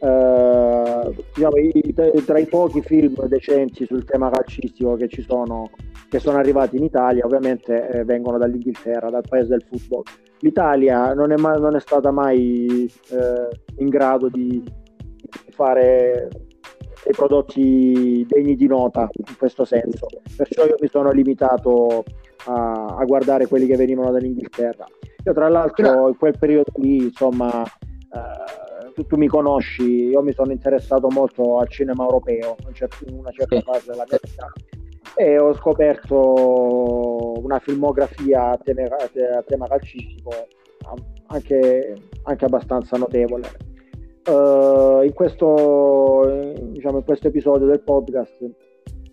[0.00, 1.94] eh, diciamo, i,
[2.24, 5.70] tra i pochi film decenti sul tema calcistico che ci sono,
[6.08, 10.02] che sono arrivati in Italia, ovviamente eh, vengono dall'Inghilterra, dal paese del football.
[10.40, 13.48] L'Italia non è, mai, non è stata mai eh,
[13.78, 14.62] in grado di
[15.50, 16.28] fare
[17.02, 20.06] dei prodotti degni di nota in questo senso,
[20.36, 22.04] perciò io mi sono limitato
[22.46, 24.86] a, a guardare quelli che venivano dall'Inghilterra.
[25.24, 30.32] Io tra l'altro in quel periodo lì, insomma, eh, tu, tu, mi conosci, io mi
[30.32, 32.56] sono interessato molto al cinema europeo
[33.06, 34.52] in una certa fase della mia vita
[35.16, 40.30] e ho scoperto una filmografia a tema, a tema calcistico
[41.26, 43.48] anche, anche, abbastanza notevole.
[44.28, 48.36] Uh, in, questo, diciamo, in questo episodio del podcast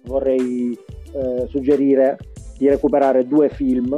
[0.04, 0.78] vorrei
[1.14, 2.18] uh, suggerire
[2.58, 3.98] di recuperare due film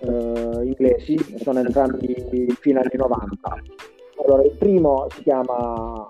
[0.00, 2.14] uh, inglesi, sono entrambi
[2.60, 3.62] fino anni 90.
[4.24, 6.06] Allora, il primo si chiama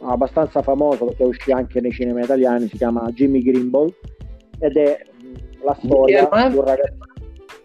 [0.00, 3.92] abbastanza famoso perché uscì anche nei cinema italiani, si chiama Jimmy Grimble
[4.58, 4.98] ed è
[5.62, 7.06] la storia di un ragazzo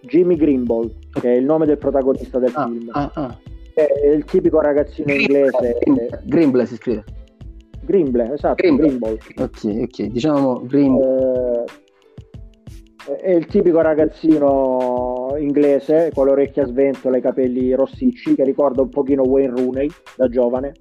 [0.02, 2.90] Jimmy Grimble, che è il nome del protagonista del ah, film.
[2.92, 3.38] Ah, ah.
[3.74, 6.22] È il tipico ragazzino Grimble, inglese.
[6.26, 7.04] Grimble si scrive.
[7.84, 8.88] Grimble, esatto, Grimble.
[8.88, 9.20] Grimble.
[9.38, 11.31] Ok, ok, diciamo Grimble.
[11.31, 11.31] Eh,
[13.20, 18.44] è il tipico ragazzino inglese con le orecchie a sventola e i capelli rossicci che
[18.44, 20.74] ricorda un pochino Wayne Rooney da giovane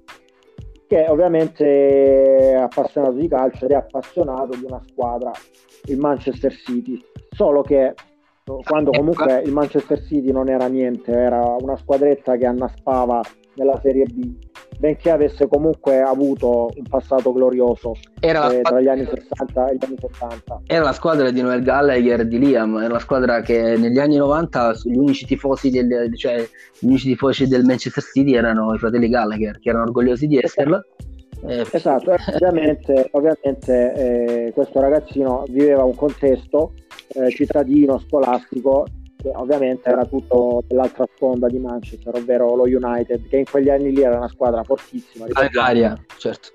[0.91, 5.31] che ovviamente è appassionato di calcio ed è appassionato di una squadra,
[5.85, 7.93] il Manchester City, solo che
[8.65, 13.21] quando comunque il Manchester City non era niente, era una squadretta che annaspava
[13.55, 14.35] nella Serie B,
[14.81, 18.31] benché avesse comunque avuto un passato glorioso eh,
[18.63, 20.61] tra gli anni 60 e gli anni 70.
[20.65, 24.15] Era la squadra di Noel Gallagher e di Liam, era la squadra che negli anni
[24.15, 26.43] 90 gli unici tifosi del, cioè,
[26.79, 30.83] gli unici tifosi del Manchester City erano i fratelli Gallagher, che erano orgogliosi di esserlo.
[31.45, 36.73] Eh, esatto, ovviamente, ovviamente eh, questo ragazzino viveva un contesto
[37.09, 38.87] eh, cittadino, scolastico,
[39.33, 44.01] ovviamente era tutto dell'altra sponda di Manchester, ovvero lo United, che in quegli anni lì
[44.01, 45.25] era una squadra fortissima.
[45.59, 46.49] Aria, certo.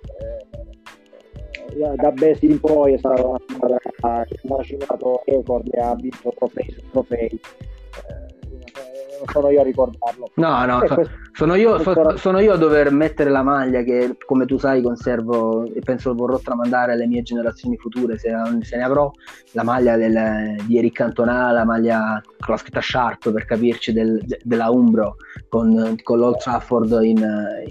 [1.77, 5.95] Eh, da Besti in poi è stata una squadra che ha macinato record e ha
[5.95, 7.29] vinto trofei su trofei.
[7.29, 8.26] Eh,
[9.19, 10.31] non sono io a ricordarlo.
[10.35, 14.17] No, no, so, questo, sono, io, so, sono, io, a dover mettere la maglia che,
[14.25, 18.83] come tu sai, conservo e penso vorrò tramandare alle mie generazioni future, se, se ne
[18.83, 19.11] avrò,
[19.53, 24.23] la maglia del, di Eric Cantona, la maglia con la scritta Sharp, per capirci, del,
[24.43, 25.17] della Umbro,
[25.49, 27.25] con, con l'Old Trafford in,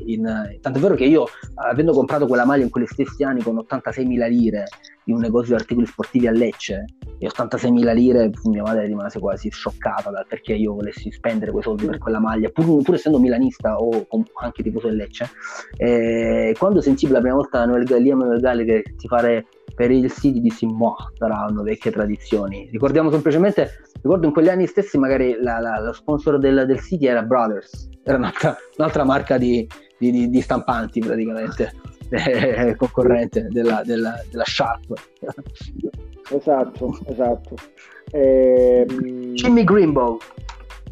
[0.05, 0.57] in...
[0.61, 1.25] Tanto è vero che io,
[1.55, 4.63] avendo comprato quella maglia in quegli stessi anni con 86.000 lire,
[5.05, 6.85] in un negozio di articoli sportivi a Lecce
[7.17, 11.85] e 86.000 lire mia madre rimase quasi scioccata dal perché io volessi spendere quei soldi
[11.85, 14.07] per quella maglia pur, pur essendo milanista o
[14.41, 15.29] anche tifoso del Lecce.
[15.77, 20.39] E quando sentii la prima volta Noel Gallia Noel Gallagher ti fare per il City
[20.41, 22.69] dissi mo saranno vecchie tradizioni.
[22.71, 27.07] Ricordiamo semplicemente ricordo in quegli anni stessi magari la, la, lo sponsor del, del City
[27.07, 31.73] era Brothers era un'altra, un'altra marca di, di, di, di stampanti praticamente
[32.09, 34.93] eh, concorrente della, della, della Sharp.
[36.31, 37.55] Esatto, esatto.
[38.11, 38.85] Eh,
[39.33, 40.17] Jimmy Greenbow.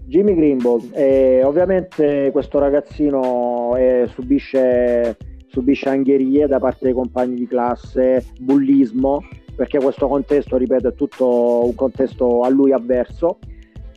[0.06, 7.48] Jimmy Greenbow, eh, ovviamente questo ragazzino eh, subisce, subisce angherie da parte dei compagni di
[7.48, 9.24] classe, bullismo,
[9.56, 13.40] perché questo contesto, ripeto, è tutto un contesto a lui avverso,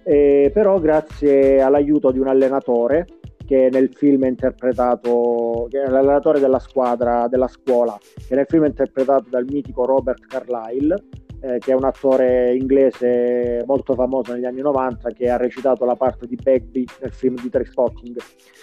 [0.04, 3.06] eh, però grazie all'aiuto di un allenatore
[3.46, 8.64] che nel film è interpretato, che è l'allenatore della squadra, della scuola, che nel film
[8.64, 11.04] è interpretato dal mitico Robert Carlyle,
[11.40, 15.94] eh, che è un attore inglese molto famoso negli anni 90, che ha recitato la
[15.94, 18.16] parte di Bagby nel film di Trainspotting.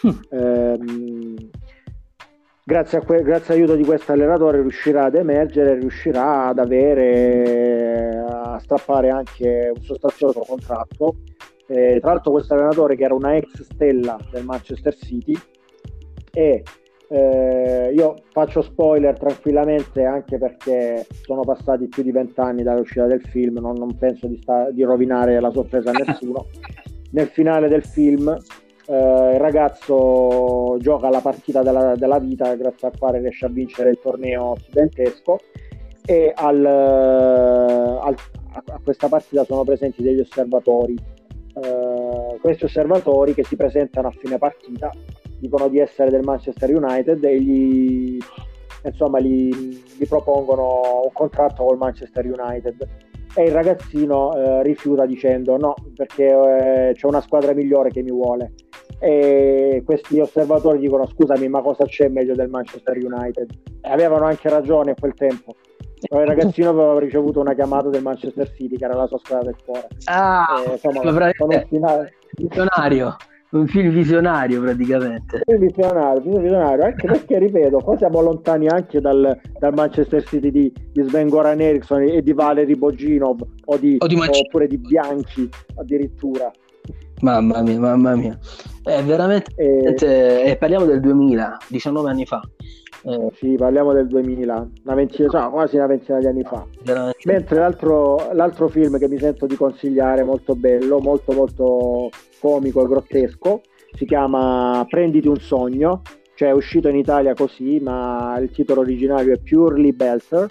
[0.06, 0.10] Mm.
[0.30, 1.50] Eh,
[2.66, 9.10] grazie, que- grazie all'aiuto di questo allenatore riuscirà ad emergere, riuscirà ad avere, a strappare
[9.10, 11.16] anche un sostanzioso contratto
[11.74, 15.36] eh, tra l'altro questo allenatore che era una ex stella del Manchester City
[16.32, 16.64] e
[17.10, 23.58] eh, io faccio spoiler tranquillamente anche perché sono passati più di vent'anni dall'uscita del film,
[23.60, 26.46] non, non penso di, sta- di, rovinare la sorpresa a nessuno.
[27.12, 32.98] Nel finale del film eh, il ragazzo gioca la partita della, della, vita grazie al
[32.98, 35.38] quale riesce a vincere il torneo studentesco
[36.06, 38.16] e al, al,
[38.54, 41.13] a questa partita sono presenti degli osservatori
[41.62, 44.92] eh, questi osservatori che si presentano a fine partita
[45.44, 48.18] dicono di essere del Manchester United e gli,
[48.86, 49.50] insomma, gli,
[49.98, 52.88] gli propongono un contratto col Manchester United.
[53.36, 58.12] E il ragazzino eh, rifiuta dicendo no perché eh, c'è una squadra migliore che mi
[58.12, 58.54] vuole.
[59.00, 63.50] E questi osservatori dicono scusami ma cosa c'è meglio del Manchester United?
[63.82, 65.56] E avevano anche ragione a quel tempo
[66.10, 69.56] il ragazzino aveva ricevuto una chiamata del Manchester City che era la sua squadra del
[69.64, 69.88] cuore.
[70.06, 71.02] Ah e, insomma,
[71.34, 72.14] sono finale...
[72.36, 73.16] visionario
[73.54, 75.42] un film visionario praticamente.
[75.46, 76.86] Film visionario, film visionario.
[76.86, 81.62] Anche perché ripeto qua siamo lontani anche dal, dal Manchester City di, di Sven Goran
[81.62, 86.52] Eriksson e di Valery Boginov o di, o di oppure di Bianchi addirittura
[87.24, 88.38] Mamma mia, mamma mia.
[88.84, 89.54] È veramente...
[89.56, 92.42] Eh, eh, parliamo del 2000, 19 anni fa.
[93.06, 96.66] Eh, sì, parliamo del 2000, una ventina, cioè, quasi una ventina di anni fa.
[96.84, 97.20] Veramente.
[97.24, 102.10] Mentre l'altro, l'altro film che mi sento di consigliare, molto bello, molto molto
[102.42, 103.62] comico e grottesco,
[103.94, 106.02] si chiama Prenditi un sogno,
[106.36, 110.50] cioè è uscito in Italia così, ma il titolo originario è Purely Belter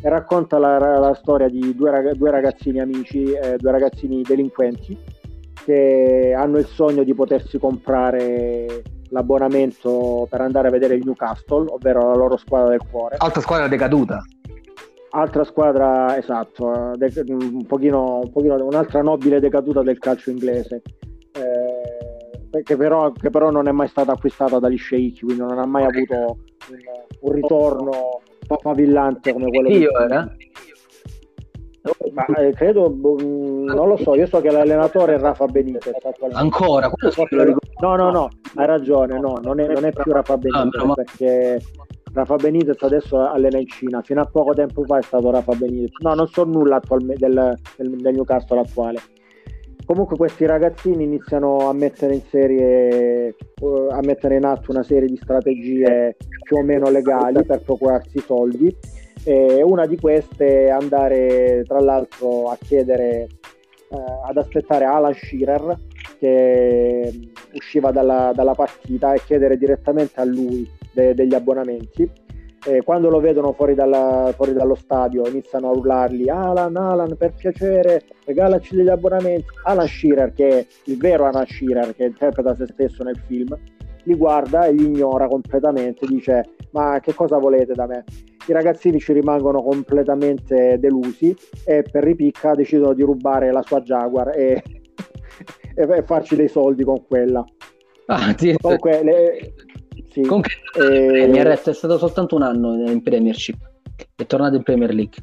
[0.00, 4.96] e racconta la, la storia di due, rag- due ragazzini amici, eh, due ragazzini delinquenti
[5.64, 12.08] che hanno il sogno di potersi comprare l'abbonamento per andare a vedere il Newcastle, ovvero
[12.08, 13.16] la loro squadra del cuore.
[13.18, 14.22] Altra squadra decaduta.
[15.10, 20.80] Altra squadra, esatto, de- un, pochino, un pochino, un'altra nobile decaduta del calcio inglese,
[21.32, 25.66] eh, che, però, che, però, non è mai stata acquistata dagli sceicchi, quindi non ha
[25.66, 26.38] mai avuto
[26.70, 26.78] un,
[27.20, 30.71] un ritorno papavillante come quello Io, di...
[32.12, 35.92] Ma eh, credo, boh, mm, non lo so, io so che l'allenatore è Rafa Benitez.
[36.32, 36.90] Ancora?
[37.80, 40.94] No, no, no, hai ragione, no, non è, non è più Rafa ah, Benitez ah,
[40.94, 41.60] perché
[42.12, 45.98] Rafa Benitez adesso allena in Cina, fino a poco tempo fa è stato Rafa Benitez.
[46.00, 49.00] No, non so nulla attualmente del, del, del Newcastle attuale.
[49.84, 55.08] Comunque questi ragazzini iniziano a mettere in serie, uh, a mettere in atto una serie
[55.08, 58.74] di strategie più o meno legali per procurarsi soldi
[59.24, 63.28] e una di queste è andare tra l'altro a chiedere,
[63.90, 63.96] eh,
[64.26, 65.78] ad aspettare Alan Shearer
[66.18, 67.12] che
[67.54, 72.10] usciva dalla, dalla partita e chiedere direttamente a lui de, degli abbonamenti.
[72.64, 77.34] E quando lo vedono fuori, dalla, fuori, dallo stadio iniziano a urlargli Alan, Alan per
[77.34, 82.66] piacere regalaci degli abbonamenti Alan Shearer che è il vero Alan Shearer che interpreta se
[82.66, 83.58] stesso nel film
[84.04, 88.04] li guarda e li ignora completamente dice ma che cosa volete da me
[88.46, 91.34] i ragazzini ci rimangono completamente delusi
[91.64, 94.62] e per ripicca decidono di rubare la sua Jaguar e,
[95.74, 97.44] e farci dei soldi con quella.
[98.06, 98.56] Ah, sì.
[98.60, 99.54] Comunque, le,
[100.10, 103.56] sì, Comunque eh, mi arresta, è stato soltanto un anno in Premiership,
[104.14, 105.16] è tornato in Premier League.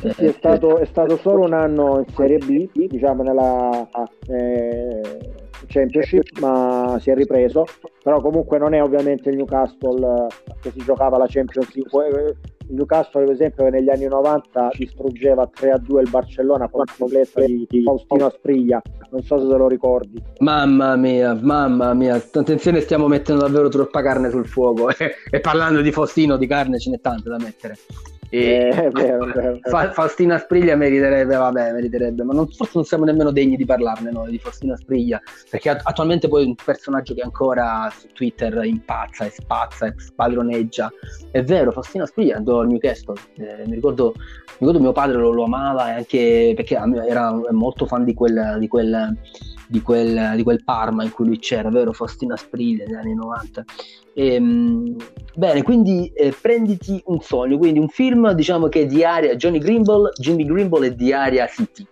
[0.00, 3.86] Sì, è, stato, è, stato, solo un anno in Serie B, diciamo nella
[4.28, 5.00] eh,
[5.66, 7.66] Championship, ma si è ripreso.
[8.02, 10.26] Però comunque non è ovviamente il Newcastle
[10.62, 12.36] che si giocava la Champions League
[12.70, 17.66] Newcastle per esempio che negli anni 90 distruggeva 3-2 il Barcellona con la completa di,
[17.68, 18.80] di Faustino Aspriglia.
[19.10, 20.22] Non so se te lo ricordi.
[20.38, 22.14] Mamma mia mamma mia.
[22.14, 24.88] Attenzione stiamo mettendo davvero troppa carne sul fuoco.
[25.32, 27.76] E parlando di Faustino di carne ce n'è tante da mettere
[28.30, 33.04] e eh, vero, vero, Fa- Faustina Spriglia meriterebbe, vabbè, meriterebbe, ma non, forse non siamo
[33.04, 35.20] nemmeno degni di parlarne noi di Faustina Spriglia,
[35.50, 40.90] perché attualmente poi è un personaggio che ancora su Twitter impazza e spazza e spadroneggia.
[41.32, 44.22] È vero, Faustina Spriglia andò al Newcastle, eh, mi, ricordo, mi,
[44.58, 49.16] ricordo, mio padre lo, lo amava anche perché era molto fan di quel, di quel
[49.70, 51.92] di quel, di quel, Parma in cui lui c'era, vero?
[51.92, 53.64] Faustina Spriglia negli anni 90.
[54.14, 54.96] E, ehm,
[55.36, 59.58] bene, quindi eh, prenditi un sogno, quindi un film diciamo che è di area Johnny
[59.58, 61.86] Grimble, Jimmy Grimble è di area City,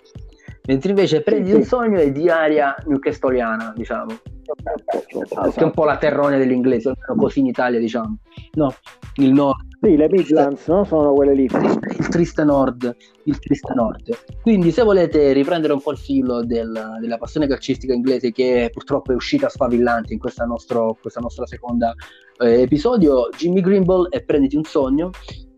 [0.66, 4.18] mentre invece prenditi un sogno è di area newcastleiana, diciamo.
[4.54, 8.18] Che è un po' la terrone dell'inglese, almeno così in Italia, diciamo.
[8.52, 8.74] No,
[9.16, 10.84] il nord sì, le Midlands no?
[10.84, 11.44] sono quelle lì.
[11.44, 14.10] Il triste nord, il triste nord.
[14.42, 19.12] Quindi se volete riprendere un po' il filo del, della passione calcistica inglese che purtroppo
[19.12, 21.94] è uscita sfavillante in questa, nostro, questa nostra seconda
[22.40, 25.10] eh, episodio, Jimmy Grimble e Prenditi un sogno,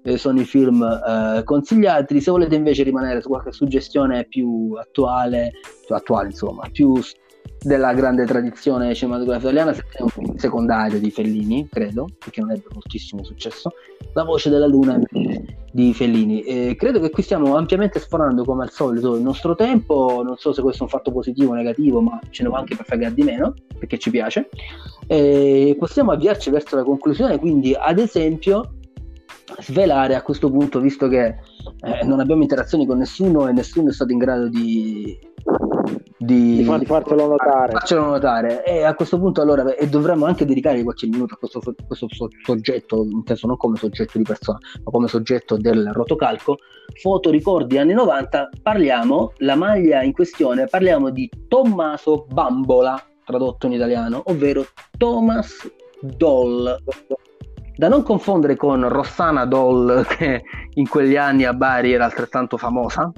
[0.02, 2.20] eh, sono i film eh, consigliati.
[2.20, 5.52] Se volete invece rimanere su qualche suggestione più attuale,
[5.86, 7.00] più attuale insomma, più
[7.62, 9.76] della grande tradizione cinematografica italiana
[10.36, 13.72] secondario di Fellini, credo, perché non ebbe moltissimo successo,
[14.14, 14.98] La voce della luna
[15.72, 16.42] di Fellini.
[16.42, 20.52] E credo che qui stiamo ampiamente sforando come al solito il nostro tempo, non so
[20.52, 23.14] se questo è un fatto positivo o negativo, ma ce ne va anche per fregare
[23.14, 24.48] di meno, perché ci piace.
[25.06, 28.74] E possiamo avviarci verso la conclusione, quindi ad esempio
[29.58, 33.92] svelare a questo punto, visto che eh, non abbiamo interazioni con nessuno e nessuno è
[33.92, 35.18] stato in grado di
[36.22, 37.72] di, di, far, farcelo notare.
[37.72, 38.62] Farcelo notare.
[38.64, 42.08] E a questo punto allora e dovremmo anche dedicare qualche minuto a questo, questo
[42.44, 46.58] soggetto, inteso non come soggetto di persona, ma come soggetto del rotocalco.
[47.00, 53.72] Foto ricordi anni 90, parliamo, la maglia in questione, parliamo di Tommaso Bambola, tradotto in
[53.72, 54.66] italiano, ovvero
[54.98, 56.76] Thomas Doll.
[57.76, 60.42] Da non confondere con Rossana Doll, che
[60.74, 63.10] in quegli anni a Bari era altrettanto famosa,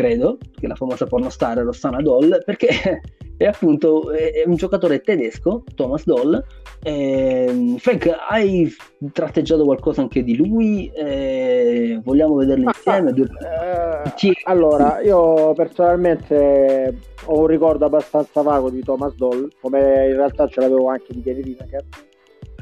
[0.00, 2.68] credo, che la famosa pornostar Rossana Doll, perché
[3.36, 6.42] è appunto è un giocatore tedesco, Thomas Doll.
[6.82, 8.74] Eh, Frank, hai
[9.12, 10.90] tratteggiato qualcosa anche di lui?
[10.94, 13.10] Eh, vogliamo vederlo insieme?
[13.10, 16.96] Ah, eh, allora, io personalmente
[17.26, 21.20] ho un ricordo abbastanza vago di Thomas Doll, come in realtà ce l'avevo anche di
[21.22, 21.84] Kenny Lineker.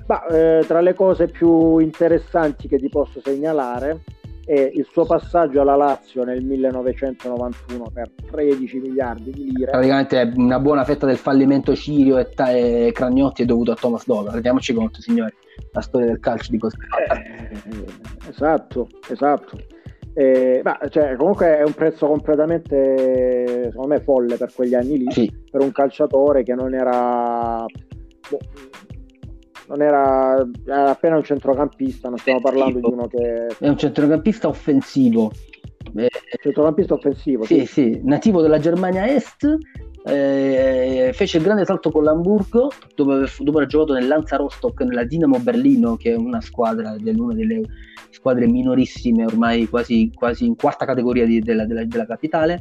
[0.08, 4.00] Ma eh, tra le cose più interessanti che ti posso segnalare
[4.50, 9.70] e il suo passaggio alla Lazio nel 1991 per 13 miliardi di lire.
[9.70, 14.06] Praticamente una buona fetta del fallimento Cirio e, ta- e Cragnotti è dovuto a Thomas
[14.06, 14.30] Doll.
[14.30, 15.34] Rendiamoci conto, signori,
[15.72, 16.78] la storia del calcio di così.
[17.10, 19.58] Eh, esatto, esatto.
[20.14, 25.12] Eh, ma, cioè, comunque è un prezzo completamente, secondo me, folle per quegli anni lì,
[25.12, 25.30] sì.
[25.50, 27.66] per un calciatore che non era...
[28.30, 28.38] Boh,
[29.68, 33.46] non era, era appena un centrocampista, non stiamo parlando di uno che...
[33.58, 35.30] È un centrocampista offensivo.
[35.94, 36.10] Eh,
[36.40, 37.44] centrocampista offensivo.
[37.44, 39.56] Sì, sì, sì, nativo della Germania Est,
[40.08, 45.38] eh, fece il grande salto con l'Hamburgo dove, dopo aver giocato nell'Anza Rostock nella Dinamo
[45.38, 47.62] Berlino che è una squadra una delle
[48.10, 52.60] squadre minorissime ormai quasi, quasi in quarta categoria di, della, della, della, capitale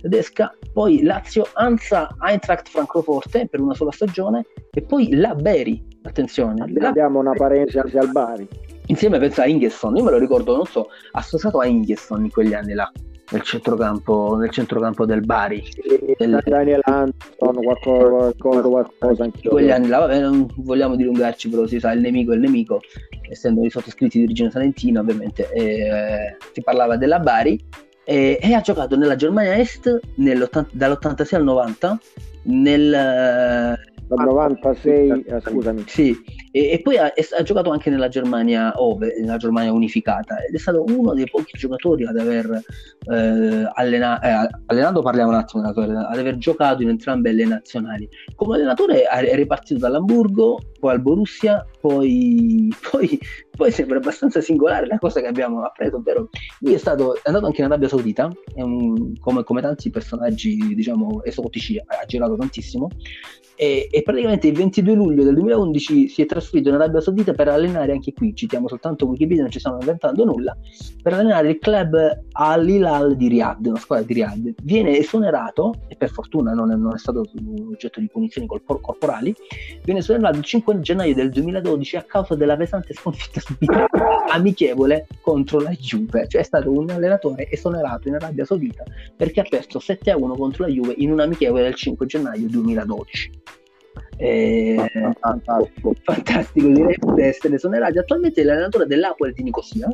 [0.00, 0.52] tedesca.
[0.72, 6.64] Poi Lazio, Anza, Eintracht Francoforte per una sola stagione e poi la Beri attenzione.
[6.80, 8.46] Abbiamo una parentesi al Bari.
[8.86, 9.96] Insieme pensa a Ingesson.
[9.96, 12.90] Io me lo ricordo non so associato a Ingesson in quegli anni là
[13.30, 15.62] nel centrocampo, nel centrocampo del Bari.
[16.16, 16.40] Del...
[16.44, 21.92] Daniel Anderson, qualcosa, qualcosa, anche quegli anni là, vabbè, non vogliamo dilungarci, però si sa,
[21.92, 22.80] il nemico è il nemico,
[23.28, 27.62] essendo i sottoscritti di origine salentina, ovviamente, eh, si parlava della Bari.
[28.04, 32.00] E, e, ha giocato nella Germania Est dall'86 al 90
[32.44, 32.90] nel,
[34.08, 35.84] dal 96, eh, scusami.
[35.86, 36.16] Sì,
[36.58, 40.58] e, e poi ha, ha, giocato anche nella Germania Ove, nella Germania unificata ed è
[40.58, 42.60] stato uno dei pochi giocatori ad aver
[43.12, 48.08] eh, allenato, eh, allenato parliamo un attimo, ad aver giocato in entrambe le nazionali.
[48.34, 53.18] Come allenatore è ripartito dall'Hamburgo, poi al Borussia, poi, poi,
[53.56, 56.28] poi, sembra abbastanza singolare la cosa che abbiamo appreso, ovvero
[56.60, 61.22] lui è, stato, è andato anche in Arabia Saudita, un, come, come, tanti personaggi diciamo
[61.22, 62.88] esotici, ha girato tantissimo,
[63.60, 67.48] e, e, praticamente il 22 luglio del 2011 si è trasferito in Arabia Saudita per
[67.48, 70.56] allenare anche qui, citiamo soltanto Wikipedia, non ci stiamo inventando nulla,
[71.02, 74.54] per allenare il club Al Hilal di Riyadh, una squadra di Riyadh.
[74.62, 77.24] Viene esonerato, e per fortuna non è, non è stato
[77.70, 79.34] oggetto di punizioni corporali,
[79.84, 83.86] viene esonerato il 5 gennaio del 2012 a causa della pesante sconfitta subita
[84.30, 88.84] amichevole contro la Juve, cioè è stato un allenatore esonerato in Arabia Saudita
[89.16, 93.30] perché ha perso 7-1 contro la Juve in un amichevole del 5 gennaio 2012.
[94.20, 94.90] Eh,
[95.20, 97.98] fantastico, fantastico di essere esonerati.
[97.98, 99.88] Attualmente è l'allenatore dell'Apoel di Nicosia.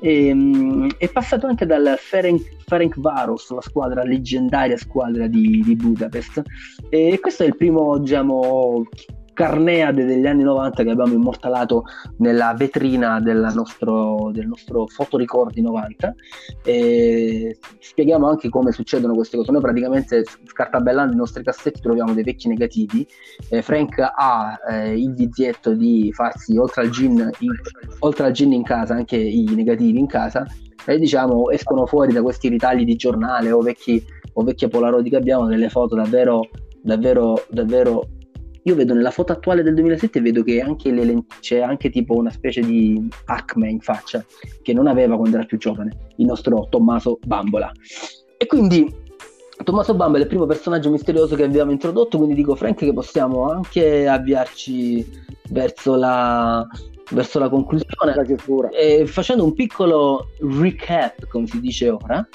[0.00, 5.76] E, um, è passato anche dal Ferenc, Ferenc Varos, la squadra leggendaria squadra di, di
[5.76, 6.42] Budapest.
[6.88, 8.86] E questo è il primo, diciamo,
[9.36, 11.84] Carneade degli anni 90 che abbiamo immortalato
[12.18, 16.14] nella vetrina nostro, del nostro fotoricordi 90
[16.64, 19.52] e spieghiamo anche come succedono queste cose.
[19.52, 23.06] Noi praticamente scartabellando i nostri cassetti troviamo dei vecchi negativi.
[23.50, 27.52] Eh, Frank ha eh, il vizietto di farsi oltre al, gin in,
[27.98, 30.46] oltre al gin in casa anche i negativi in casa
[30.86, 35.16] e diciamo escono fuori da questi ritagli di giornale o vecchi o vecchie polaroidi che
[35.16, 36.48] abbiamo delle foto davvero
[36.80, 38.08] davvero davvero
[38.66, 42.30] io vedo nella foto attuale del 2007 vedo che anche lent- c'è anche tipo una
[42.30, 44.24] specie di acme in faccia
[44.62, 47.70] che non aveva quando era più giovane il nostro Tommaso Bambola.
[48.36, 48.92] E quindi
[49.62, 53.48] Tommaso Bambola è il primo personaggio misterioso che abbiamo introdotto quindi dico Frank che possiamo
[53.48, 56.66] anche avviarci verso la,
[57.12, 58.14] verso la conclusione.
[58.72, 62.28] E facendo un piccolo recap come si dice ora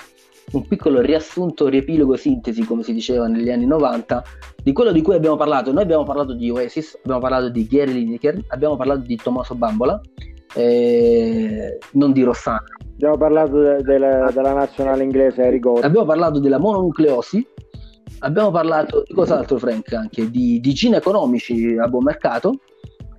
[0.51, 4.23] un piccolo riassunto, riepilogo, sintesi, come si diceva negli anni 90,
[4.63, 5.71] di quello di cui abbiamo parlato.
[5.71, 9.99] Noi abbiamo parlato di Oasis, abbiamo parlato di Gary Lineker, abbiamo parlato di Tommaso Bambola,
[10.55, 12.63] eh, non di Rossano.
[12.93, 15.85] Abbiamo parlato de- de- della nazionale inglese Rigore.
[15.85, 17.45] Abbiamo parlato della mononucleosi,
[18.19, 22.59] abbiamo parlato di cos'altro Frank anche, di, di gin economici a buon mercato,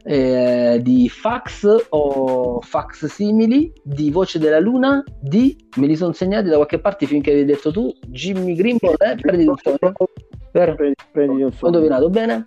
[0.05, 6.49] eh, di fax o fax simili, di Voce della Luna, di, me li sono segnati
[6.49, 9.15] da qualche parte finché hai detto tu, Jimmy Grimble, eh?
[9.17, 9.93] prendi un sogno,
[10.51, 11.61] prendi, prendi un sogno.
[11.61, 12.43] Ho indovinato bene.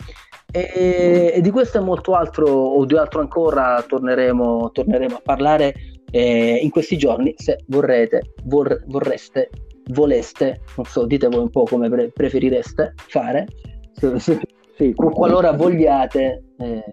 [0.51, 5.73] E, e, di questo e molto altro, o di altro ancora, torneremo, torneremo a parlare
[6.11, 9.49] eh, in questi giorni, se vorrete, vor, vorreste,
[9.91, 13.47] voleste, non so, dite voi un po' come pre- preferireste fare.
[13.93, 14.39] Se, se,
[14.77, 16.83] sì, qualora vogliate eh,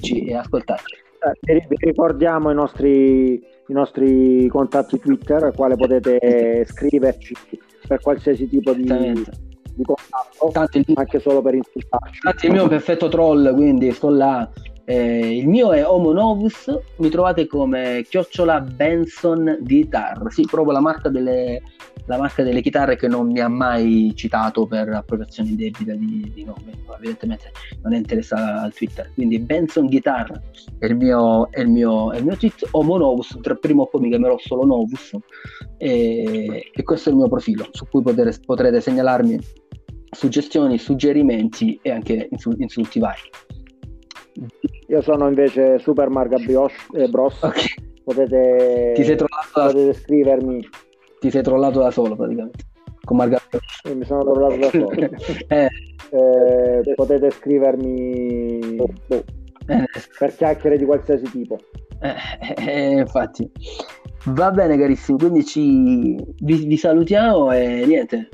[0.00, 0.82] ci ascoltate.
[1.40, 7.34] Eh, ricordiamo i nostri, i nostri contatti Twitter, al quale potete scriverci
[7.86, 12.20] per qualsiasi tipo di, di contatto, Tanto il, anche solo per insultarci.
[12.20, 14.48] Tanto il mio perfetto troll, quindi sto là
[14.88, 20.80] eh, il mio è Homo Novus, mi trovate come chiocciola Benson Guitar, sì, proprio la
[20.80, 21.60] marca, delle,
[22.06, 26.42] la marca delle chitarre che non mi ha mai citato per appropriazione indebita di, di
[26.42, 30.40] nome, evidentemente non è interessata al Twitter, quindi Benson Guitar
[30.78, 33.88] è il mio, è il mio, è il mio tweet, Homo Novus, tra prima o
[33.88, 35.14] poi mi chiamerò solo Novus.
[35.76, 39.38] E, e questo è il mio profilo su cui potere, potrete segnalarmi
[40.10, 43.20] suggestioni, suggerimenti e anche insulti vari.
[44.88, 47.42] Io sono invece Super Marga Brioche, eh, Bros.
[47.42, 47.66] Okay.
[48.04, 49.92] Potete, Ti sei potete da...
[49.92, 50.68] scrivermi.
[51.20, 52.64] Ti sei trollato da solo praticamente.
[53.04, 53.94] Con Marga Brioche.
[53.94, 54.90] mi sono trollato da solo.
[55.48, 55.68] eh.
[56.10, 59.24] Eh, potete scrivermi boh,
[59.66, 59.84] eh.
[60.18, 61.58] per chiacchiere di qualsiasi tipo.
[62.00, 62.14] Eh,
[62.66, 63.50] eh, infatti.
[64.26, 66.16] Va bene carissimi, quindi ci...
[66.38, 68.28] vi, vi salutiamo e niente,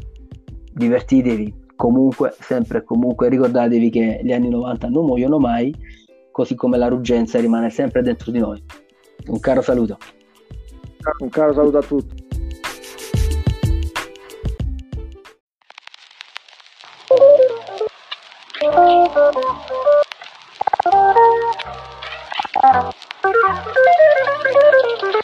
[0.73, 5.75] divertitevi comunque, sempre e comunque ricordatevi che gli anni 90 non muoiono mai,
[6.35, 8.61] così come la ruggenza rimane sempre dentro di noi.
[9.29, 9.97] Un caro saluto.
[11.19, 12.23] Un caro saluto a tutti.
[24.57, 25.21] Thank you.